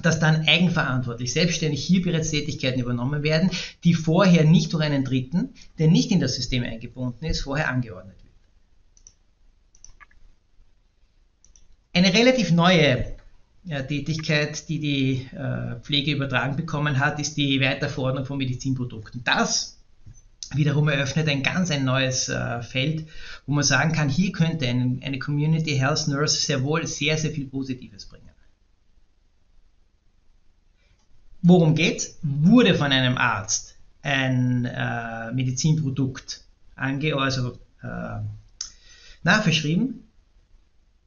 dass 0.02 0.20
dann 0.20 0.46
eigenverantwortlich, 0.46 1.32
selbstständig 1.32 1.84
hier 1.84 2.02
bereits 2.02 2.30
Tätigkeiten 2.30 2.80
übernommen 2.80 3.22
werden, 3.22 3.50
die 3.84 3.94
vorher 3.94 4.44
nicht 4.44 4.72
durch 4.72 4.84
einen 4.84 5.04
Dritten, 5.04 5.54
der 5.78 5.88
nicht 5.88 6.10
in 6.10 6.20
das 6.20 6.36
System 6.36 6.62
eingebunden 6.62 7.24
ist, 7.24 7.40
vorher 7.40 7.68
angeordnet 7.68 8.16
wird. 8.16 8.30
Eine 11.92 12.14
relativ 12.14 12.52
neue 12.52 13.16
ja, 13.64 13.82
Tätigkeit, 13.82 14.68
die 14.68 14.78
die 14.78 15.36
äh, 15.36 15.80
Pflege 15.80 16.12
übertragen 16.12 16.56
bekommen 16.56 16.98
hat, 16.98 17.18
ist 17.18 17.36
die 17.36 17.60
Weiterverordnung 17.60 18.24
von 18.24 18.38
Medizinprodukten. 18.38 19.22
Das 19.24 19.79
wiederum 20.54 20.88
eröffnet 20.88 21.28
ein 21.28 21.42
ganz 21.42 21.70
ein 21.70 21.84
neues 21.84 22.28
äh, 22.28 22.62
Feld, 22.62 23.08
wo 23.46 23.52
man 23.52 23.64
sagen 23.64 23.92
kann, 23.92 24.08
hier 24.08 24.32
könnte 24.32 24.66
ein, 24.66 25.00
eine 25.04 25.18
Community 25.18 25.76
Health 25.76 26.08
Nurse 26.08 26.40
sehr 26.40 26.62
wohl 26.62 26.86
sehr, 26.86 27.16
sehr 27.16 27.30
viel 27.30 27.46
Positives 27.46 28.06
bringen. 28.06 28.28
Worum 31.42 31.74
geht's? 31.74 32.18
Wurde 32.22 32.74
von 32.74 32.92
einem 32.92 33.16
Arzt 33.16 33.76
ein 34.02 34.64
äh, 34.66 35.32
Medizinprodukt 35.32 36.44
ange 36.74 37.14
also, 37.16 37.58
äh, 37.82 38.20
nachverschrieben, 39.22 40.04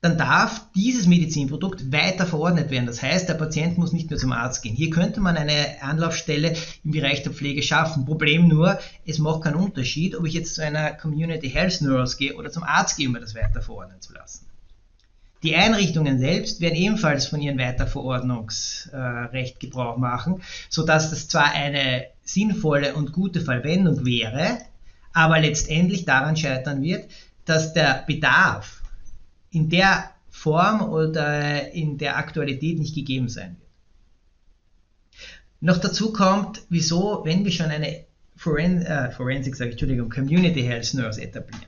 dann 0.03 0.17
darf 0.17 0.67
dieses 0.75 1.07
Medizinprodukt 1.07 1.93
weiter 1.93 2.25
verordnet 2.25 2.71
werden. 2.71 2.87
Das 2.87 3.01
heißt, 3.01 3.29
der 3.29 3.35
Patient 3.35 3.77
muss 3.77 3.93
nicht 3.93 4.09
mehr 4.09 4.19
zum 4.19 4.33
Arzt 4.33 4.61
gehen. 4.61 4.75
Hier 4.75 4.89
könnte 4.89 5.21
man 5.21 5.37
eine 5.37 5.81
Anlaufstelle 5.81 6.57
im 6.83 6.91
Bereich 6.91 7.23
der 7.23 7.31
Pflege 7.31 7.63
schaffen. 7.63 8.03
Problem 8.03 8.49
nur, 8.49 8.77
es 9.05 9.19
macht 9.19 9.43
keinen 9.43 9.55
Unterschied, 9.55 10.17
ob 10.17 10.25
ich 10.25 10.33
jetzt 10.33 10.55
zu 10.55 10.61
einer 10.61 10.91
Community 10.91 11.49
Health 11.49 11.79
Nurse 11.79 12.17
gehe 12.17 12.35
oder 12.35 12.51
zum 12.51 12.63
Arzt 12.63 12.97
gehe, 12.97 13.07
um 13.07 13.13
mir 13.13 13.21
das 13.21 13.33
weiter 13.33 13.61
verordnen 13.61 14.01
zu 14.01 14.11
lassen. 14.11 14.45
Die 15.41 15.55
Einrichtungen 15.55 16.19
selbst 16.19 16.59
werden 16.59 16.75
ebenfalls 16.75 17.27
von 17.27 17.39
ihrem 17.39 17.57
Weiterverordnungsrecht 17.57 19.61
Gebrauch 19.61 19.95
machen, 19.95 20.41
sodass 20.67 21.11
das 21.11 21.29
zwar 21.29 21.53
eine 21.53 22.07
sinnvolle 22.25 22.95
und 22.95 23.13
gute 23.13 23.39
Verwendung 23.39 24.05
wäre, 24.05 24.57
aber 25.13 25.39
letztendlich 25.39 26.03
daran 26.03 26.35
scheitern 26.35 26.81
wird, 26.81 27.05
dass 27.45 27.71
der 27.71 28.03
Bedarf 28.05 28.82
in 29.53 29.69
der 29.69 30.09
Form 30.29 30.81
oder 30.81 31.71
in 31.73 31.97
der 31.97 32.17
Aktualität 32.17 32.79
nicht 32.79 32.95
gegeben 32.95 33.29
sein 33.29 33.55
wird. 33.59 33.69
Noch 35.61 35.77
dazu 35.77 36.11
kommt, 36.11 36.63
wieso, 36.69 37.21
wenn 37.23 37.45
wir 37.45 37.51
schon 37.51 37.67
eine 37.67 38.05
Foren 38.35 38.81
äh, 38.81 39.11
Forensik, 39.11 39.55
sage 39.55 39.69
ich, 39.69 39.73
Entschuldigung, 39.75 40.09
Community 40.09 40.63
Health 40.63 40.93
Nurse 40.95 41.21
etablieren, 41.21 41.67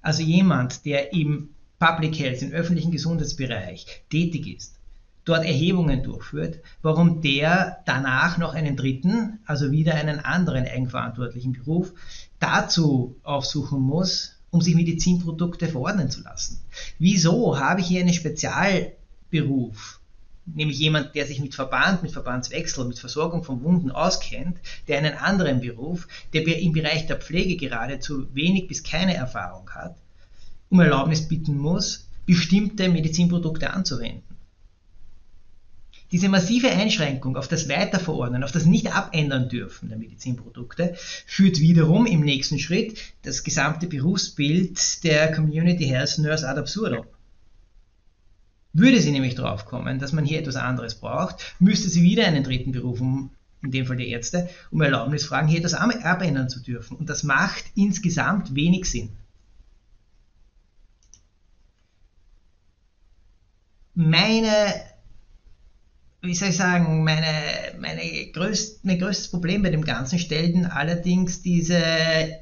also 0.00 0.22
jemand, 0.22 0.84
der 0.86 1.12
im 1.12 1.50
Public 1.78 2.18
Health, 2.18 2.42
im 2.42 2.52
öffentlichen 2.52 2.90
Gesundheitsbereich 2.90 4.04
tätig 4.10 4.46
ist, 4.56 4.76
dort 5.26 5.44
Erhebungen 5.44 6.02
durchführt, 6.02 6.60
warum 6.80 7.20
der 7.20 7.82
danach 7.84 8.38
noch 8.38 8.54
einen 8.54 8.76
dritten, 8.76 9.40
also 9.44 9.70
wieder 9.70 9.94
einen 9.94 10.20
anderen 10.20 10.64
eigenverantwortlichen 10.64 11.52
Beruf 11.52 11.92
dazu 12.40 13.16
aufsuchen 13.22 13.80
muss, 13.80 14.35
um 14.56 14.62
sich 14.62 14.74
Medizinprodukte 14.74 15.68
verordnen 15.68 16.10
zu 16.10 16.22
lassen. 16.22 16.58
Wieso 16.98 17.58
habe 17.58 17.82
ich 17.82 17.88
hier 17.88 18.00
einen 18.00 18.14
Spezialberuf, 18.14 20.00
nämlich 20.46 20.78
jemand, 20.78 21.14
der 21.14 21.26
sich 21.26 21.40
mit 21.40 21.54
Verband, 21.54 22.02
mit 22.02 22.12
Verbandswechsel, 22.12 22.86
mit 22.86 22.98
Versorgung 22.98 23.44
von 23.44 23.62
Wunden 23.62 23.90
auskennt, 23.90 24.56
der 24.88 24.96
einen 24.96 25.12
anderen 25.12 25.60
Beruf, 25.60 26.08
der 26.32 26.46
im 26.58 26.72
Bereich 26.72 27.06
der 27.06 27.18
Pflege 27.18 27.56
geradezu 27.56 28.28
wenig 28.32 28.66
bis 28.66 28.82
keine 28.82 29.14
Erfahrung 29.14 29.68
hat, 29.70 29.94
um 30.70 30.80
Erlaubnis 30.80 31.28
bitten 31.28 31.58
muss, 31.58 32.08
bestimmte 32.24 32.88
Medizinprodukte 32.88 33.70
anzuwenden. 33.70 34.25
Diese 36.12 36.28
massive 36.28 36.70
Einschränkung 36.70 37.36
auf 37.36 37.48
das 37.48 37.68
Weiterverordnen, 37.68 38.44
auf 38.44 38.52
das 38.52 38.64
Nicht-Abändern 38.64 39.48
dürfen 39.48 39.88
der 39.88 39.98
Medizinprodukte, 39.98 40.94
führt 41.26 41.58
wiederum 41.58 42.06
im 42.06 42.20
nächsten 42.20 42.58
Schritt 42.58 42.98
das 43.22 43.42
gesamte 43.42 43.88
Berufsbild 43.88 45.02
der 45.02 45.32
Community 45.32 45.86
Health 45.86 46.18
Nurse 46.18 46.48
ad 46.48 46.60
absurdum. 46.60 47.06
Würde 48.72 49.00
sie 49.00 49.10
nämlich 49.10 49.34
draufkommen, 49.34 49.98
dass 49.98 50.12
man 50.12 50.24
hier 50.24 50.38
etwas 50.38 50.56
anderes 50.56 50.96
braucht, 50.96 51.56
müsste 51.58 51.88
sie 51.88 52.02
wieder 52.02 52.26
einen 52.26 52.44
dritten 52.44 52.72
Beruf, 52.72 53.00
um, 53.00 53.30
in 53.62 53.70
dem 53.72 53.86
Fall 53.86 53.96
die 53.96 54.10
Ärzte, 54.10 54.48
um 54.70 54.82
Erlaubnis 54.82 55.24
fragen, 55.24 55.48
hier 55.48 55.58
etwas 55.58 55.74
abändern 55.74 56.48
zu 56.48 56.60
dürfen. 56.60 56.96
Und 56.96 57.08
das 57.08 57.22
macht 57.24 57.64
insgesamt 57.74 58.54
wenig 58.54 58.84
Sinn. 58.84 59.10
Meine 63.94 64.74
wie 66.26 66.34
soll 66.34 66.48
ich 66.48 66.56
sagen, 66.56 67.04
meine, 67.04 67.74
meine 67.78 68.26
größt, 68.32 68.84
mein 68.84 68.98
größtes 68.98 69.28
Problem 69.28 69.62
bei 69.62 69.70
dem 69.70 69.84
Ganzen 69.84 70.18
stellten 70.18 70.66
allerdings 70.66 71.42
diese 71.42 71.78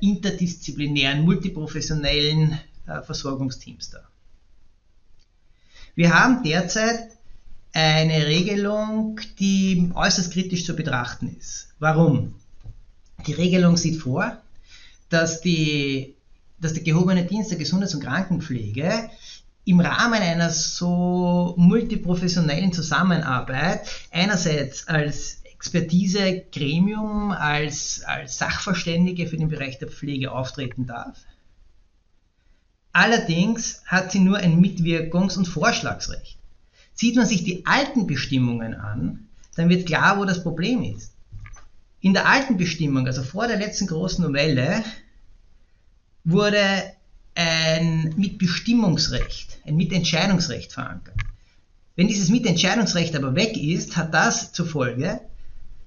interdisziplinären, 0.00 1.22
multiprofessionellen 1.22 2.58
äh, 2.86 3.02
Versorgungsteams 3.02 3.90
dar. 3.90 4.08
Wir 5.94 6.12
haben 6.12 6.42
derzeit 6.42 7.10
eine 7.72 8.26
Regelung, 8.26 9.20
die 9.38 9.90
äußerst 9.94 10.32
kritisch 10.32 10.64
zu 10.64 10.74
betrachten 10.74 11.36
ist. 11.38 11.68
Warum? 11.78 12.34
Die 13.26 13.32
Regelung 13.32 13.76
sieht 13.76 14.00
vor, 14.00 14.40
dass, 15.08 15.40
die, 15.40 16.14
dass 16.60 16.74
der 16.74 16.82
gehobene 16.82 17.24
Dienst 17.24 17.50
der 17.50 17.58
Gesundheits- 17.58 17.94
und 17.94 18.02
Krankenpflege 18.02 19.10
im 19.64 19.80
Rahmen 19.80 20.20
einer 20.20 20.50
so 20.50 21.54
multiprofessionellen 21.56 22.72
Zusammenarbeit 22.72 23.88
einerseits 24.10 24.88
als 24.88 25.40
Expertise-Gremium, 25.54 27.30
als, 27.30 28.02
als 28.04 28.36
Sachverständige 28.38 29.26
für 29.26 29.38
den 29.38 29.48
Bereich 29.48 29.78
der 29.78 29.88
Pflege 29.88 30.32
auftreten 30.32 30.86
darf. 30.86 31.18
Allerdings 32.92 33.82
hat 33.86 34.12
sie 34.12 34.20
nur 34.20 34.36
ein 34.36 34.60
Mitwirkungs- 34.60 35.38
und 35.38 35.46
Vorschlagsrecht. 35.46 36.36
Sieht 36.92 37.16
man 37.16 37.26
sich 37.26 37.42
die 37.42 37.64
alten 37.66 38.06
Bestimmungen 38.06 38.74
an, 38.74 39.26
dann 39.56 39.68
wird 39.68 39.86
klar, 39.86 40.18
wo 40.18 40.24
das 40.24 40.42
Problem 40.42 40.82
ist. 40.82 41.12
In 42.00 42.12
der 42.12 42.28
alten 42.28 42.56
Bestimmung, 42.56 43.06
also 43.06 43.22
vor 43.22 43.48
der 43.48 43.56
letzten 43.56 43.86
großen 43.86 44.22
Novelle, 44.22 44.84
wurde 46.24 46.58
ein 47.34 48.14
Mitbestimmungsrecht, 48.16 49.58
ein 49.66 49.76
Mitentscheidungsrecht 49.76 50.72
verankert. 50.72 51.16
Wenn 51.96 52.08
dieses 52.08 52.28
Mitentscheidungsrecht 52.28 53.14
aber 53.16 53.34
weg 53.34 53.56
ist, 53.56 53.96
hat 53.96 54.14
das 54.14 54.52
zur 54.52 54.66
Folge, 54.66 55.20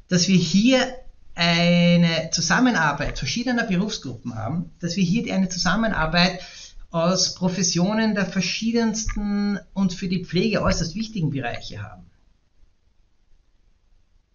dass 0.07 0.27
wir 0.27 0.37
hier 0.37 0.95
eine 1.35 2.31
Zusammenarbeit 2.31 3.19
verschiedener 3.19 3.63
Berufsgruppen 3.65 4.35
haben, 4.35 4.71
dass 4.79 4.95
wir 4.95 5.03
hier 5.03 5.33
eine 5.33 5.49
Zusammenarbeit 5.49 6.41
aus 6.89 7.35
Professionen 7.35 8.15
der 8.15 8.25
verschiedensten 8.25 9.59
und 9.73 9.93
für 9.93 10.07
die 10.07 10.25
Pflege 10.25 10.61
äußerst 10.61 10.95
wichtigen 10.95 11.29
Bereiche 11.29 11.83
haben. 11.83 12.09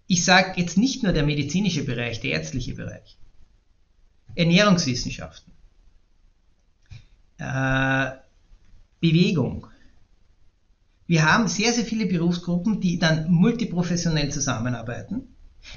Ich 0.07 0.25
sage 0.25 0.61
jetzt 0.61 0.77
nicht 0.77 1.03
nur 1.03 1.13
der 1.13 1.25
medizinische 1.25 1.85
Bereich, 1.85 2.21
der 2.21 2.33
ärztliche 2.33 2.75
Bereich, 2.75 3.17
Ernährungswissenschaften, 4.35 5.53
äh, 7.43 8.17
Bewegung. 9.01 9.67
Wir 11.07 11.31
haben 11.31 11.49
sehr, 11.49 11.73
sehr 11.73 11.85
viele 11.85 12.07
Berufsgruppen, 12.07 12.81
die 12.81 12.99
dann 12.99 13.31
multiprofessionell 13.31 14.31
zusammenarbeiten, 14.31 15.35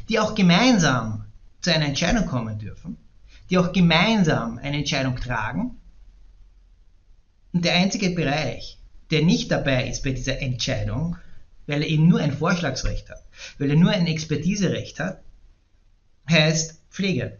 die 0.07 0.19
auch 0.19 0.35
gemeinsam 0.35 1.25
zu 1.61 1.73
einer 1.73 1.85
Entscheidung 1.85 2.27
kommen 2.27 2.59
dürfen, 2.59 2.97
die 3.49 3.57
auch 3.57 3.73
gemeinsam 3.73 4.59
eine 4.59 4.77
Entscheidung 4.77 5.15
tragen. 5.15 5.77
Und 7.51 7.65
der 7.65 7.73
einzige 7.73 8.11
Bereich, 8.11 8.77
der 9.11 9.23
nicht 9.23 9.51
dabei 9.51 9.89
ist 9.89 10.03
bei 10.03 10.11
dieser 10.11 10.39
Entscheidung, 10.39 11.17
weil 11.67 11.81
er 11.81 11.87
eben 11.87 12.07
nur 12.07 12.19
ein 12.19 12.37
Vorschlagsrecht 12.37 13.09
hat, 13.09 13.23
weil 13.57 13.71
er 13.71 13.75
nur 13.75 13.91
ein 13.91 14.07
Expertiserecht 14.07 14.99
hat, 14.99 15.23
heißt 16.29 16.81
Pflege. 16.89 17.39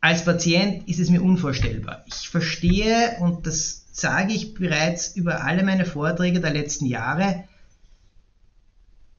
Als 0.00 0.24
Patient 0.24 0.88
ist 0.88 1.00
es 1.00 1.10
mir 1.10 1.22
unvorstellbar. 1.22 2.04
Ich 2.06 2.28
verstehe, 2.28 3.16
und 3.20 3.46
das 3.46 3.84
sage 3.90 4.32
ich 4.32 4.54
bereits 4.54 5.16
über 5.16 5.44
alle 5.44 5.64
meine 5.64 5.84
Vorträge 5.84 6.40
der 6.40 6.52
letzten 6.52 6.86
Jahre, 6.86 7.44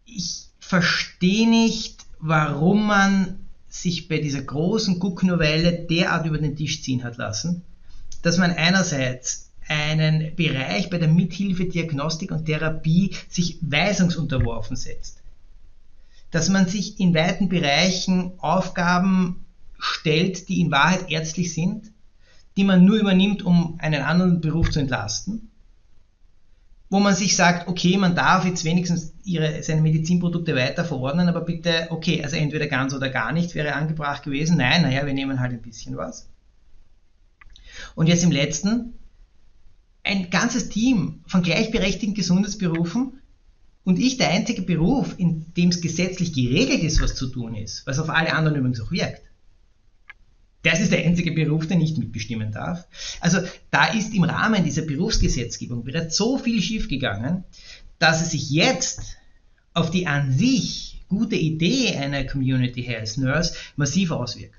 ich 0.06 0.48
verstehe 0.60 1.50
nicht, 1.50 2.06
warum 2.20 2.88
man 2.88 3.48
sich 3.68 4.08
bei 4.08 4.20
dieser 4.20 4.42
großen 4.42 5.02
Cook-Novelle 5.02 5.86
derart 5.90 6.26
über 6.26 6.38
den 6.38 6.56
Tisch 6.56 6.82
ziehen 6.82 7.04
hat 7.04 7.18
lassen, 7.18 7.64
dass 8.22 8.38
man 8.38 8.52
einerseits 8.52 9.52
einen 9.68 10.36
Bereich 10.36 10.90
bei 10.90 10.98
der 10.98 11.10
Mithilfe 11.10 11.66
Diagnostik 11.66 12.32
und 12.32 12.46
Therapie 12.46 13.16
sich 13.30 13.60
weisungsunterworfen 13.62 14.76
setzt, 14.76 15.22
dass 16.32 16.50
man 16.50 16.68
sich 16.68 17.00
in 17.00 17.14
weiten 17.14 17.50
Bereichen 17.50 18.34
Aufgaben 18.40 19.46
stellt, 19.80 20.50
die 20.50 20.62
in 20.62 20.72
Wahrheit 20.72 21.10
ärztlich 21.10 21.54
sind, 21.54 21.92
die 22.58 22.64
man 22.64 22.86
nur 22.86 22.98
übernimmt, 22.98 23.42
um 23.42 23.78
einen 23.80 24.02
anderen 24.02 24.42
Beruf 24.42 24.70
zu 24.70 24.80
entlasten, 24.80 25.50
wo 26.90 27.00
man 27.00 27.16
sich 27.16 27.36
sagt, 27.36 27.68
okay, 27.68 27.98
man 27.98 28.16
darf 28.16 28.46
jetzt 28.46 28.66
wenigstens 28.66 29.14
ihre, 29.24 29.64
seine 29.64 29.82
Medizinprodukte 29.82 30.56
weiter 30.56 30.84
verordnen, 30.84 31.30
aber 31.30 31.42
bitte, 31.42 31.88
okay, 31.90 32.24
also 32.24 32.36
entweder 32.36 32.68
ganz 32.68 32.94
oder 32.94 33.10
gar 33.10 33.32
nicht 33.32 33.56
wäre 33.56 33.74
angebracht 33.74 34.24
gewesen. 34.24 34.58
Nein, 34.58 34.82
naja, 34.82 35.06
wir 35.06 35.14
nehmen 35.14 35.40
halt 35.40 35.52
ein 35.52 35.62
bisschen 35.62 35.98
was. 35.98 36.28
Und 37.96 38.08
jetzt 38.08 38.24
im 38.24 38.32
letzten, 38.32 38.94
ein 40.04 40.30
ganzes 40.30 40.70
Team 40.70 41.24
von 41.28 41.44
gleichberechtigten 41.44 42.16
Gesundheitsberufen 42.16 43.22
und 43.84 44.00
ich 44.00 44.18
der 44.18 44.30
einzige 44.30 44.64
Beruf, 44.64 45.16
in 45.18 45.54
dem 45.54 45.70
es 45.70 45.82
gesetzlich 45.82 46.34
geregelt 46.34 46.82
ist, 46.82 47.02
was 47.02 47.16
zu 47.16 47.28
tun 47.28 47.56
ist, 47.56 47.86
was 47.86 48.00
auf 48.00 48.10
alle 48.10 48.34
anderen 48.34 48.58
übrigens 48.58 48.82
auch 48.82 48.92
wirkt. 48.92 49.29
Das 50.64 50.82
ist 50.82 50.92
der 50.92 51.06
einzige 51.06 51.32
Beruf, 51.32 51.68
der 51.68 51.78
nicht 51.78 51.98
mitbestimmen 51.98 52.52
darf. 52.52 52.86
Also 53.22 53.40
da 53.72 53.86
ist 53.94 54.14
im 54.14 54.24
Rahmen 54.24 54.64
dieser 54.64 54.82
Berufsgesetzgebung 54.82 55.84
bereits 55.84 56.18
so 56.18 56.38
viel 56.38 56.62
schiefgegangen, 56.62 57.46
dass 57.98 58.22
es 58.22 58.32
sich 58.32 58.50
jetzt 58.50 59.18
auf 59.74 59.90
die 59.90 60.08
an 60.08 60.32
sich 60.32 61.02
gute 61.08 61.36
Idee 61.36 61.96
einer 61.96 62.26
Community 62.26 62.84
Health 62.84 63.18
Nurse 63.18 63.56
massiv 63.78 64.12
auswirkt. 64.12 64.56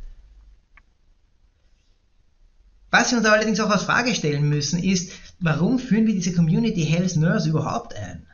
Was 2.91 3.13
wir 3.13 3.19
uns 3.19 3.27
allerdings 3.27 3.61
auch 3.61 3.71
als 3.71 3.85
Frage 3.85 4.15
stellen 4.15 4.49
müssen, 4.49 4.83
ist, 4.83 5.13
warum 5.39 5.79
führen 5.79 6.07
wir 6.07 6.15
diese 6.15 6.33
Community 6.33 6.85
Health 6.85 7.17
Nurse 7.17 7.49
überhaupt 7.49 7.95
ein? 7.95 8.27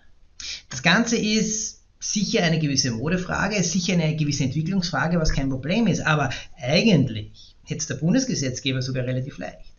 Das 0.70 0.82
Ganze 0.82 1.16
ist 1.16 1.82
sicher 1.98 2.42
eine 2.42 2.58
gewisse 2.58 2.92
Modefrage, 2.92 3.62
sicher 3.62 3.94
eine 3.94 4.16
gewisse 4.16 4.44
Entwicklungsfrage, 4.44 5.18
was 5.20 5.32
kein 5.32 5.50
Problem 5.50 5.86
ist, 5.88 6.00
aber 6.00 6.30
eigentlich 6.58 7.55
hätte 7.66 7.80
es 7.80 7.86
der 7.86 7.96
Bundesgesetzgeber 7.96 8.80
sogar 8.80 9.04
relativ 9.04 9.38
leicht. 9.38 9.76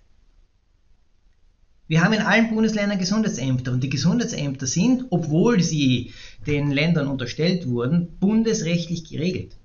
Wir 1.88 2.04
haben 2.04 2.14
in 2.14 2.22
allen 2.22 2.50
Bundesländern 2.50 3.00
Gesundheitsämter 3.00 3.72
und 3.72 3.82
die 3.82 3.90
Gesundheitsämter 3.90 4.68
sind, 4.68 5.06
obwohl 5.10 5.64
sie 5.64 6.14
den 6.46 6.72
Ländern 6.72 7.08
unterstellt 7.08 7.68
wurden, 7.68 8.18
bundesrechtlich 8.20 9.10
geregelt. 9.10 9.56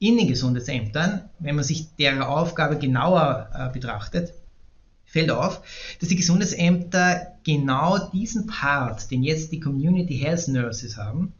In 0.00 0.16
den 0.16 0.26
Gesundheitsämtern, 0.26 1.30
wenn 1.38 1.54
man 1.54 1.64
sich 1.64 1.94
deren 1.96 2.20
Aufgabe 2.20 2.78
genauer 2.78 3.48
äh, 3.54 3.72
betrachtet, 3.72 4.34
fällt 5.04 5.30
auf, 5.30 5.62
dass 6.00 6.08
die 6.08 6.16
Gesundheitsämter 6.16 7.38
genau 7.44 8.10
diesen 8.10 8.48
Part, 8.48 9.12
den 9.12 9.22
jetzt 9.22 9.52
die 9.52 9.60
Community 9.60 10.18
Health 10.18 10.48
Nurses 10.48 10.96
haben, 10.96 11.32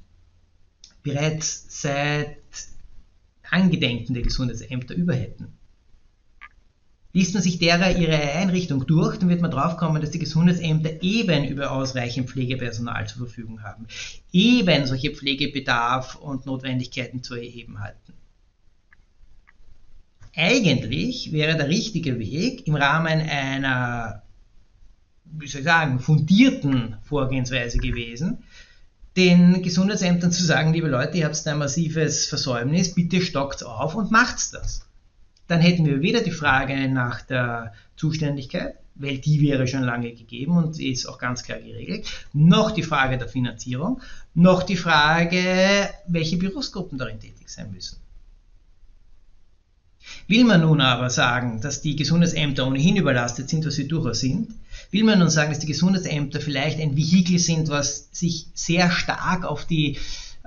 bereits 1.03 1.67
seit 1.69 2.39
Angedenken 3.51 4.15
der 4.15 4.23
Gesundheitsämter 4.23 4.95
über 4.95 5.15
hätten. 5.15 5.49
Liest 7.15 7.33
man 7.33 7.45
sich 7.45 7.61
derer 7.61 7.97
ihre 7.97 8.17
Einrichtung 8.17 8.89
durch, 8.89 9.19
dann 9.19 9.29
wird 9.29 9.41
man 9.41 9.53
draufkommen, 9.53 10.03
dass 10.03 10.11
die 10.11 10.19
Gesundheitsämter 10.19 11.01
eben 11.01 11.45
über 11.45 11.71
ausreichend 11.71 12.29
Pflegepersonal 12.29 13.07
zur 13.07 13.29
Verfügung 13.29 13.63
haben, 13.63 13.87
eben 14.33 14.85
solche 14.85 15.13
Pflegebedarf 15.13 16.17
und 16.17 16.45
Notwendigkeiten 16.45 17.23
zu 17.23 17.37
erheben 17.37 17.79
halten. 17.79 18.15
Eigentlich 20.35 21.31
wäre 21.31 21.57
der 21.57 21.69
richtige 21.69 22.19
Weg 22.19 22.67
im 22.67 22.75
Rahmen 22.75 23.21
einer, 23.21 24.25
wie 25.25 25.47
soll 25.47 25.61
ich 25.61 25.67
sagen, 25.67 26.01
fundierten 26.01 26.97
Vorgehensweise 27.05 27.79
gewesen, 27.79 28.39
den 29.17 29.63
Gesundheitsämtern 29.63 30.33
zu 30.33 30.43
sagen, 30.43 30.73
liebe 30.73 30.89
Leute, 30.89 31.19
ihr 31.19 31.27
habt 31.27 31.47
ein 31.47 31.59
massives 31.59 32.27
Versäumnis, 32.27 32.93
bitte 32.93 33.21
stockt 33.21 33.65
auf 33.65 33.95
und 33.95 34.11
macht's 34.11 34.51
das 34.51 34.85
dann 35.47 35.61
hätten 35.61 35.87
wir 35.87 36.01
weder 36.01 36.21
die 36.21 36.31
Frage 36.31 36.89
nach 36.89 37.23
der 37.23 37.73
Zuständigkeit, 37.97 38.77
weil 38.95 39.19
die 39.19 39.41
wäre 39.41 39.67
schon 39.67 39.83
lange 39.83 40.13
gegeben 40.13 40.57
und 40.57 40.79
ist 40.79 41.07
auch 41.07 41.19
ganz 41.19 41.43
klar 41.43 41.59
geregelt, 41.59 42.07
noch 42.33 42.71
die 42.71 42.83
Frage 42.83 43.19
der 43.19 43.29
Finanzierung, 43.29 44.01
noch 44.35 44.63
die 44.63 44.77
Frage, 44.77 45.89
welche 46.07 46.37
Berufsgruppen 46.37 46.99
darin 46.99 47.21
tätig 47.21 47.49
sein 47.49 47.73
müssen. 47.73 47.99
Will 50.29 50.45
man 50.45 50.61
nun 50.61 50.81
aber 50.81 51.11
sagen, 51.11 51.61
dass 51.61 51.81
die 51.81 51.97
Gesundheitsämter 51.97 52.67
ohnehin 52.67 52.97
überlastet 52.97 53.49
sind, 53.49 53.67
was 53.67 53.75
sie 53.75 53.89
durchaus 53.89 54.21
sind, 54.21 54.55
will 54.91 55.05
man 55.05 55.19
nun 55.19 55.31
sagen, 55.31 55.51
dass 55.51 55.61
die 55.61 55.67
Gesundheitsämter 55.67 56.41
vielleicht 56.41 56.79
ein 56.79 56.97
Vehikel 56.97 57.39
sind, 57.39 57.69
was 57.69 58.09
sich 58.13 58.47
sehr 58.55 58.91
stark 58.91 59.45
auf 59.45 59.67
die 59.67 59.99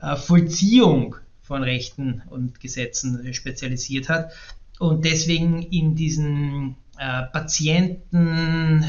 äh, 0.02 0.16
Vollziehung 0.16 1.16
von 1.42 1.64
Rechten 1.64 2.22
und 2.30 2.60
Gesetzen 2.60 3.34
spezialisiert 3.34 4.10
hat, 4.10 4.32
und 4.80 5.06
deswegen 5.06 5.62
in 5.62 5.96
diesen 5.96 6.76
äh, 6.98 7.24
Patienten 7.32 8.84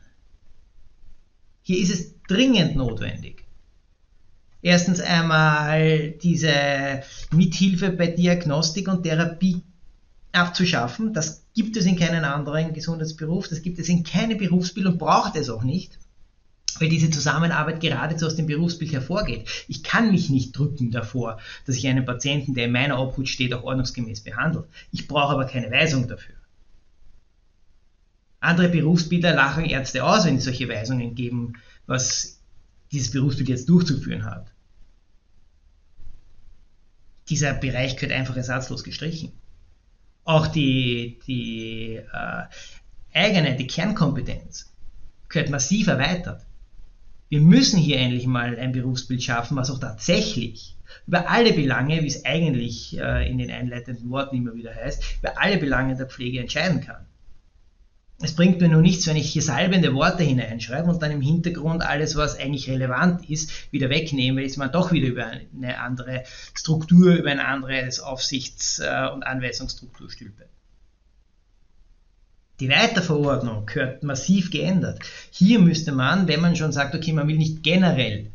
Hier 1.63 1.79
ist 1.79 1.91
es 1.91 2.13
dringend 2.27 2.75
notwendig, 2.75 3.45
Erstens 4.61 4.99
einmal 4.99 6.11
diese 6.11 7.03
Mithilfe 7.31 7.91
bei 7.91 8.07
Diagnostik 8.07 8.87
und 8.87 9.03
Therapie 9.03 9.63
abzuschaffen. 10.31 11.13
Das 11.13 11.43
gibt 11.53 11.77
es 11.77 11.85
in 11.85 11.97
keinem 11.97 12.23
anderen 12.23 12.73
Gesundheitsberuf, 12.73 13.47
das 13.47 13.61
gibt 13.61 13.79
es 13.79 13.89
in 13.89 14.03
keinem 14.03 14.37
Berufsbild 14.37 14.85
und 14.85 14.97
braucht 14.97 15.35
es 15.35 15.49
auch 15.49 15.63
nicht, 15.63 15.97
weil 16.79 16.89
diese 16.89 17.09
Zusammenarbeit 17.09 17.79
geradezu 17.79 18.25
aus 18.25 18.35
dem 18.35 18.47
Berufsbild 18.47 18.91
hervorgeht. 18.91 19.65
Ich 19.67 19.83
kann 19.83 20.11
mich 20.11 20.29
nicht 20.29 20.57
drücken 20.57 20.91
davor, 20.91 21.39
dass 21.65 21.75
ich 21.75 21.87
einen 21.87 22.05
Patienten, 22.05 22.53
der 22.53 22.65
in 22.65 22.71
meiner 22.71 22.99
Obhut 22.99 23.27
steht, 23.29 23.53
auch 23.53 23.63
ordnungsgemäß 23.63 24.21
behandle. 24.21 24.67
Ich 24.91 25.07
brauche 25.07 25.33
aber 25.33 25.45
keine 25.45 25.71
Weisung 25.71 26.07
dafür. 26.07 26.35
Andere 28.41 28.69
Berufsbilder 28.69 29.33
lachen 29.33 29.65
Ärzte 29.65 30.03
aus, 30.03 30.25
wenn 30.25 30.37
sie 30.37 30.45
solche 30.45 30.69
Weisungen 30.69 31.15
geben, 31.15 31.53
was 31.87 32.38
dieses 32.91 33.11
Berufsbild 33.11 33.49
jetzt 33.49 33.69
durchzuführen 33.69 34.25
hat. 34.25 34.51
Dieser 37.29 37.53
Bereich 37.53 37.95
gehört 37.95 38.17
einfach 38.17 38.35
ersatzlos 38.35 38.83
gestrichen. 38.83 39.31
Auch 40.23 40.47
die, 40.47 41.19
die 41.27 41.95
äh, 41.97 42.43
eigene, 43.13 43.55
die 43.55 43.67
Kernkompetenz 43.67 44.71
gehört 45.27 45.49
massiv 45.49 45.87
erweitert. 45.87 46.45
Wir 47.29 47.41
müssen 47.41 47.79
hier 47.79 47.99
endlich 47.99 48.25
mal 48.25 48.57
ein 48.57 48.71
Berufsbild 48.71 49.21
schaffen, 49.21 49.55
was 49.55 49.69
auch 49.69 49.79
tatsächlich 49.79 50.75
über 51.05 51.29
alle 51.29 51.53
Belange, 51.53 52.01
wie 52.01 52.07
es 52.07 52.25
eigentlich 52.25 52.97
äh, 52.97 53.29
in 53.29 53.37
den 53.37 53.51
einleitenden 53.51 54.09
Worten 54.09 54.37
immer 54.37 54.55
wieder 54.55 54.73
heißt, 54.73 55.19
über 55.19 55.39
alle 55.39 55.57
Belange 55.57 55.95
der 55.95 56.07
Pflege 56.07 56.39
entscheiden 56.39 56.81
kann. 56.81 57.05
Es 58.21 58.35
bringt 58.35 58.59
mir 58.59 58.67
nur 58.67 58.81
nichts, 58.81 59.07
wenn 59.07 59.15
ich 59.15 59.31
hier 59.31 59.41
salbende 59.41 59.93
Worte 59.93 60.23
hineinschreibe 60.23 60.89
und 60.89 61.01
dann 61.01 61.11
im 61.11 61.21
Hintergrund 61.21 61.81
alles, 61.83 62.17
was 62.17 62.37
eigentlich 62.37 62.69
relevant 62.69 63.29
ist, 63.29 63.71
wieder 63.71 63.89
wegnehme, 63.89 64.43
ist 64.43 64.57
man 64.57 64.71
doch 64.73 64.91
wieder 64.91 65.07
über 65.07 65.25
eine 65.25 65.79
andere 65.79 66.23
Struktur, 66.53 67.13
über 67.13 67.31
ein 67.31 67.39
anderes 67.39 68.01
Aufsichts- 68.01 68.79
äh, 68.79 69.07
und 69.13 69.23
Anweisungsstruktur 69.23 70.09
stülpe. 70.09 70.45
Die 72.59 72.67
Weiterverordnung 72.67 73.65
gehört 73.65 74.03
massiv 74.03 74.51
geändert. 74.51 74.99
Hier 75.31 75.59
müsste 75.59 75.93
man, 75.93 76.27
wenn 76.27 76.41
man 76.41 76.57
schon 76.57 76.73
sagt, 76.73 76.93
okay, 76.93 77.13
man 77.13 77.29
will 77.29 77.37
nicht 77.37 77.63
generell 77.63 78.31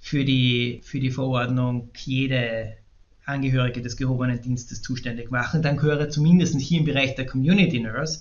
für 0.00 0.24
die, 0.24 0.80
für 0.82 1.00
die 1.00 1.10
Verordnung 1.10 1.90
jede 1.94 2.78
Angehörige 3.26 3.82
des 3.82 3.98
gehobenen 3.98 4.40
Dienstes 4.40 4.80
zuständig 4.80 5.30
machen, 5.30 5.60
dann 5.60 5.76
gehöre 5.76 6.08
zumindest 6.08 6.58
hier 6.58 6.78
im 6.78 6.86
Bereich 6.86 7.14
der 7.14 7.26
Community 7.26 7.78
Nurse 7.78 8.20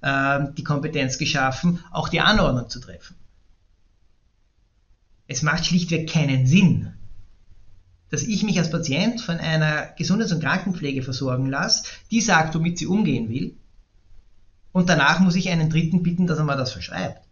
die 0.00 0.64
Kompetenz 0.64 1.18
geschaffen, 1.18 1.80
auch 1.90 2.08
die 2.08 2.20
Anordnung 2.20 2.68
zu 2.68 2.80
treffen. 2.80 3.16
Es 5.26 5.42
macht 5.42 5.66
schlichtweg 5.66 6.08
keinen 6.08 6.46
Sinn, 6.46 6.92
dass 8.10 8.22
ich 8.22 8.42
mich 8.42 8.58
als 8.58 8.70
Patient 8.70 9.20
von 9.20 9.38
einer 9.38 9.88
Gesundheits- 9.98 10.32
und 10.32 10.42
Krankenpflege 10.42 11.02
versorgen 11.02 11.50
lasse, 11.50 11.84
die 12.10 12.20
sagt, 12.20 12.54
womit 12.54 12.78
sie 12.78 12.86
umgehen 12.86 13.28
will, 13.28 13.54
und 14.72 14.88
danach 14.88 15.20
muss 15.20 15.34
ich 15.34 15.50
einen 15.50 15.70
Dritten 15.70 16.02
bitten, 16.02 16.26
dass 16.26 16.38
er 16.38 16.44
mir 16.44 16.56
das 16.56 16.72
verschreibt. 16.72 17.26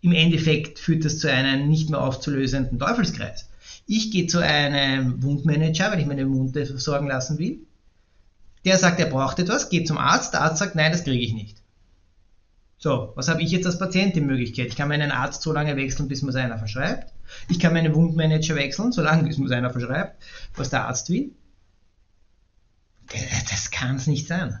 Im 0.00 0.12
Endeffekt 0.12 0.78
führt 0.78 1.04
das 1.04 1.18
zu 1.18 1.30
einem 1.30 1.68
nicht 1.68 1.88
mehr 1.88 2.00
aufzulösenden 2.00 2.78
Teufelskreis. 2.78 3.48
Ich 3.86 4.10
gehe 4.10 4.26
zu 4.26 4.40
einem 4.40 5.22
Wundmanager, 5.22 5.90
weil 5.90 6.00
ich 6.00 6.06
meine 6.06 6.28
Wunde 6.28 6.66
versorgen 6.66 7.06
lassen 7.06 7.38
will. 7.38 7.60
Der 8.64 8.78
sagt, 8.78 8.98
er 8.98 9.06
braucht 9.06 9.38
etwas, 9.38 9.68
geht 9.68 9.86
zum 9.86 9.98
Arzt, 9.98 10.34
der 10.34 10.42
Arzt 10.42 10.58
sagt, 10.58 10.74
nein, 10.74 10.90
das 10.90 11.04
kriege 11.04 11.22
ich 11.22 11.32
nicht. 11.32 11.58
So, 12.84 13.12
was 13.14 13.28
habe 13.28 13.40
ich 13.40 13.50
jetzt 13.50 13.64
als 13.64 13.78
Patient 13.78 14.14
die 14.14 14.20
Möglichkeit? 14.20 14.66
Ich 14.66 14.76
kann 14.76 14.88
meinen 14.88 15.10
Arzt 15.10 15.40
so 15.40 15.54
lange 15.54 15.74
wechseln, 15.74 16.06
bis 16.06 16.20
mir 16.20 16.34
einer 16.34 16.58
verschreibt. 16.58 17.14
Ich 17.48 17.58
kann 17.58 17.72
meinen 17.72 17.94
Wundmanager 17.94 18.56
wechseln, 18.56 18.92
so 18.92 19.00
lange, 19.00 19.22
bis 19.22 19.38
mir 19.38 19.50
einer 19.56 19.70
verschreibt, 19.70 20.22
was 20.54 20.68
der 20.68 20.84
Arzt 20.84 21.08
will. 21.08 21.30
Das 23.48 23.70
kann 23.70 23.96
es 23.96 24.06
nicht 24.06 24.26
sein. 24.26 24.58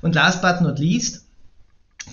Und 0.00 0.14
last 0.14 0.40
but 0.40 0.62
not 0.62 0.78
least, 0.78 1.26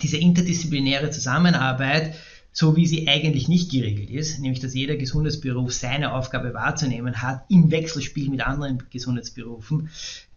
diese 0.02 0.17
interdisziplinäre 0.17 1.10
Zusammenarbeit 1.10 2.13
so 2.54 2.76
wie 2.76 2.86
sie 2.86 3.08
eigentlich 3.08 3.48
nicht 3.48 3.72
geregelt 3.72 4.10
ist, 4.10 4.40
nämlich 4.40 4.60
dass 4.60 4.74
jeder 4.74 4.98
Gesundheitsberuf 4.98 5.72
seine 5.72 6.14
Aufgabe 6.14 6.54
wahrzunehmen 6.54 7.22
hat 7.22 7.46
im 7.50 7.72
Wechselspiel 7.72 8.30
mit 8.30 8.46
anderen 8.46 8.84
Gesundheitsberufen, 8.90 9.90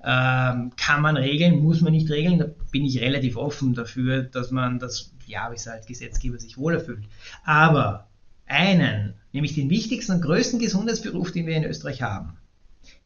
ähm, 0.03 0.73
kann 0.77 1.03
man 1.03 1.17
regeln, 1.17 1.61
muss 1.61 1.81
man 1.81 1.93
nicht 1.93 2.11
regeln. 2.11 2.39
Da 2.39 2.47
bin 2.71 2.85
ich 2.85 3.01
relativ 3.01 3.37
offen 3.37 3.75
dafür, 3.75 4.23
dass 4.23 4.53
man 4.53 4.79
das, 4.79 5.13
ja, 5.27 5.51
wie 5.51 5.57
es 5.57 5.67
halt 5.67 5.87
Gesetzgeber 5.87 6.39
sich 6.39 6.57
wohl 6.57 6.75
erfüllt. 6.75 7.05
Aber 7.45 8.07
einen, 8.47 9.15
nämlich 9.33 9.55
den 9.55 9.71
wichtigsten 9.71 10.13
und 10.13 10.23
größten 10.23 10.61
Gesundheitsberuf, 10.61 11.33
den 11.33 11.47
wir 11.47 11.57
in 11.57 11.65
Österreich 11.65 12.03
haben, 12.03 12.37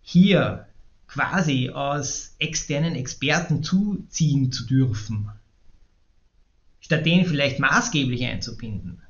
hier 0.03 0.67
quasi 1.07 1.71
aus 1.71 2.35
externen 2.39 2.95
Experten 2.95 3.63
zuziehen 3.63 4.53
zu 4.53 4.67
dürfen, 4.67 5.31
statt 6.89 7.05
den 7.05 7.27
vielleicht 7.27 7.59
maßgeblich 7.59 8.25
einzubinden. 8.25 9.03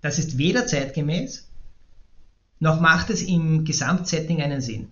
Das 0.00 0.18
ist 0.18 0.38
weder 0.38 0.66
zeitgemäß, 0.66 1.46
noch 2.60 2.80
macht 2.80 3.10
es 3.10 3.20
im 3.20 3.66
Gesamtsetting 3.66 4.40
einen 4.40 4.62
Sinn. 4.62 4.88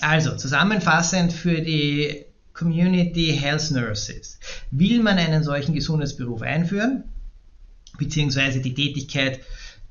Also 0.00 0.36
zusammenfassend 0.36 1.32
für 1.32 1.60
die 1.60 2.24
Community 2.54 3.38
Health 3.40 3.70
Nurses. 3.70 4.40
Will 4.72 5.00
man 5.00 5.18
einen 5.18 5.44
solchen 5.44 5.74
Gesundheitsberuf 5.74 6.42
einführen, 6.42 7.04
beziehungsweise 7.96 8.60
die 8.60 8.74
Tätigkeit 8.74 9.38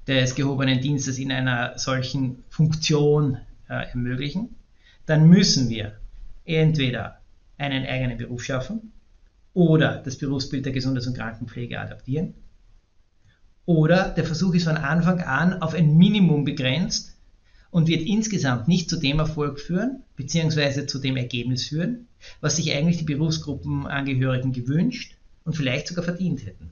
des 0.06 0.36
gehobenen 0.36 0.82
Dienstes 0.82 1.18
in 1.18 1.32
einer 1.32 1.80
solchen 1.80 2.44
Funktion 2.50 3.38
äh, 3.70 3.90
ermöglichen, 3.90 4.54
dann 5.06 5.30
müssen 5.30 5.70
wir 5.70 5.98
entweder 6.44 7.22
einen 7.58 7.86
eigenen 7.86 8.18
Beruf 8.18 8.44
schaffen 8.44 8.93
oder 9.54 10.02
das 10.04 10.18
Berufsbild 10.18 10.66
der 10.66 10.74
Gesundheits- 10.74 11.08
und 11.08 11.18
Krankenpflege 11.18 11.80
adaptieren 11.80 12.34
oder 13.66 14.10
der 14.10 14.26
Versuch 14.26 14.54
ist 14.54 14.66
von 14.66 14.78
Anfang 14.78 15.22
an 15.22 15.62
auf 15.62 15.74
ein 15.74 15.98
Minimum 15.98 16.44
begrenzt 16.44 17.16
und 17.72 17.88
wird 17.88 18.02
insgesamt 18.02 18.68
nicht 18.68 18.90
zu 18.90 18.98
dem 18.98 19.20
Erfolg 19.20 19.60
führen, 19.60 20.04
beziehungsweise 20.16 20.86
zu 20.86 21.00
dem 21.00 21.18
Ergebnis 21.18 21.68
führen, 21.68 22.08
was 22.42 22.58
sich 22.58 22.72
eigentlich 22.74 22.98
die 22.98 23.06
Berufsgruppenangehörigen 23.06 24.52
gewünscht 24.52 25.16
und 25.46 25.56
vielleicht 25.56 25.88
sogar 25.88 26.04
verdient 26.04 26.46
hätten. 26.46 26.72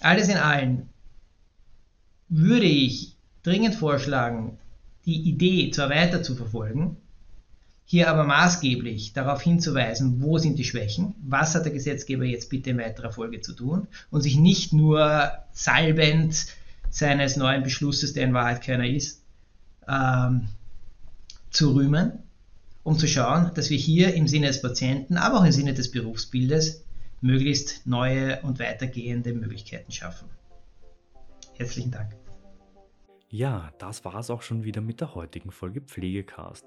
Alles 0.00 0.28
in 0.28 0.36
allem 0.36 0.88
würde 2.28 2.66
ich 2.66 3.16
dringend 3.42 3.74
vorschlagen, 3.74 4.58
die 5.06 5.28
Idee 5.28 5.70
zwar 5.70 5.90
weiter 5.90 6.22
zu 6.22 6.36
verfolgen, 6.36 6.96
hier 7.90 8.10
aber 8.10 8.24
maßgeblich 8.24 9.14
darauf 9.14 9.40
hinzuweisen, 9.40 10.20
wo 10.20 10.36
sind 10.36 10.58
die 10.58 10.64
Schwächen, 10.64 11.14
was 11.22 11.54
hat 11.54 11.64
der 11.64 11.72
Gesetzgeber 11.72 12.24
jetzt 12.24 12.50
bitte 12.50 12.68
in 12.68 12.78
weiterer 12.78 13.10
Folge 13.10 13.40
zu 13.40 13.54
tun 13.54 13.88
und 14.10 14.20
sich 14.20 14.36
nicht 14.36 14.74
nur 14.74 15.32
salbend 15.52 16.48
seines 16.90 17.38
neuen 17.38 17.62
Beschlusses, 17.62 18.12
der 18.12 18.24
in 18.24 18.34
Wahrheit 18.34 18.60
keiner 18.60 18.86
ist, 18.86 19.22
ähm, 19.88 20.48
zu 21.48 21.74
rühmen, 21.74 22.12
um 22.82 22.98
zu 22.98 23.08
schauen, 23.08 23.52
dass 23.54 23.70
wir 23.70 23.78
hier 23.78 24.12
im 24.12 24.28
Sinne 24.28 24.48
des 24.48 24.60
Patienten, 24.60 25.16
aber 25.16 25.38
auch 25.38 25.44
im 25.44 25.52
Sinne 25.52 25.72
des 25.72 25.90
Berufsbildes 25.90 26.84
möglichst 27.22 27.86
neue 27.86 28.42
und 28.42 28.58
weitergehende 28.58 29.32
Möglichkeiten 29.32 29.92
schaffen. 29.92 30.28
Herzlichen 31.56 31.90
Dank. 31.90 32.14
Ja, 33.30 33.72
das 33.78 34.04
war 34.04 34.16
es 34.16 34.28
auch 34.28 34.42
schon 34.42 34.64
wieder 34.64 34.82
mit 34.82 35.00
der 35.00 35.14
heutigen 35.14 35.50
Folge 35.50 35.80
Pflegecast. 35.80 36.66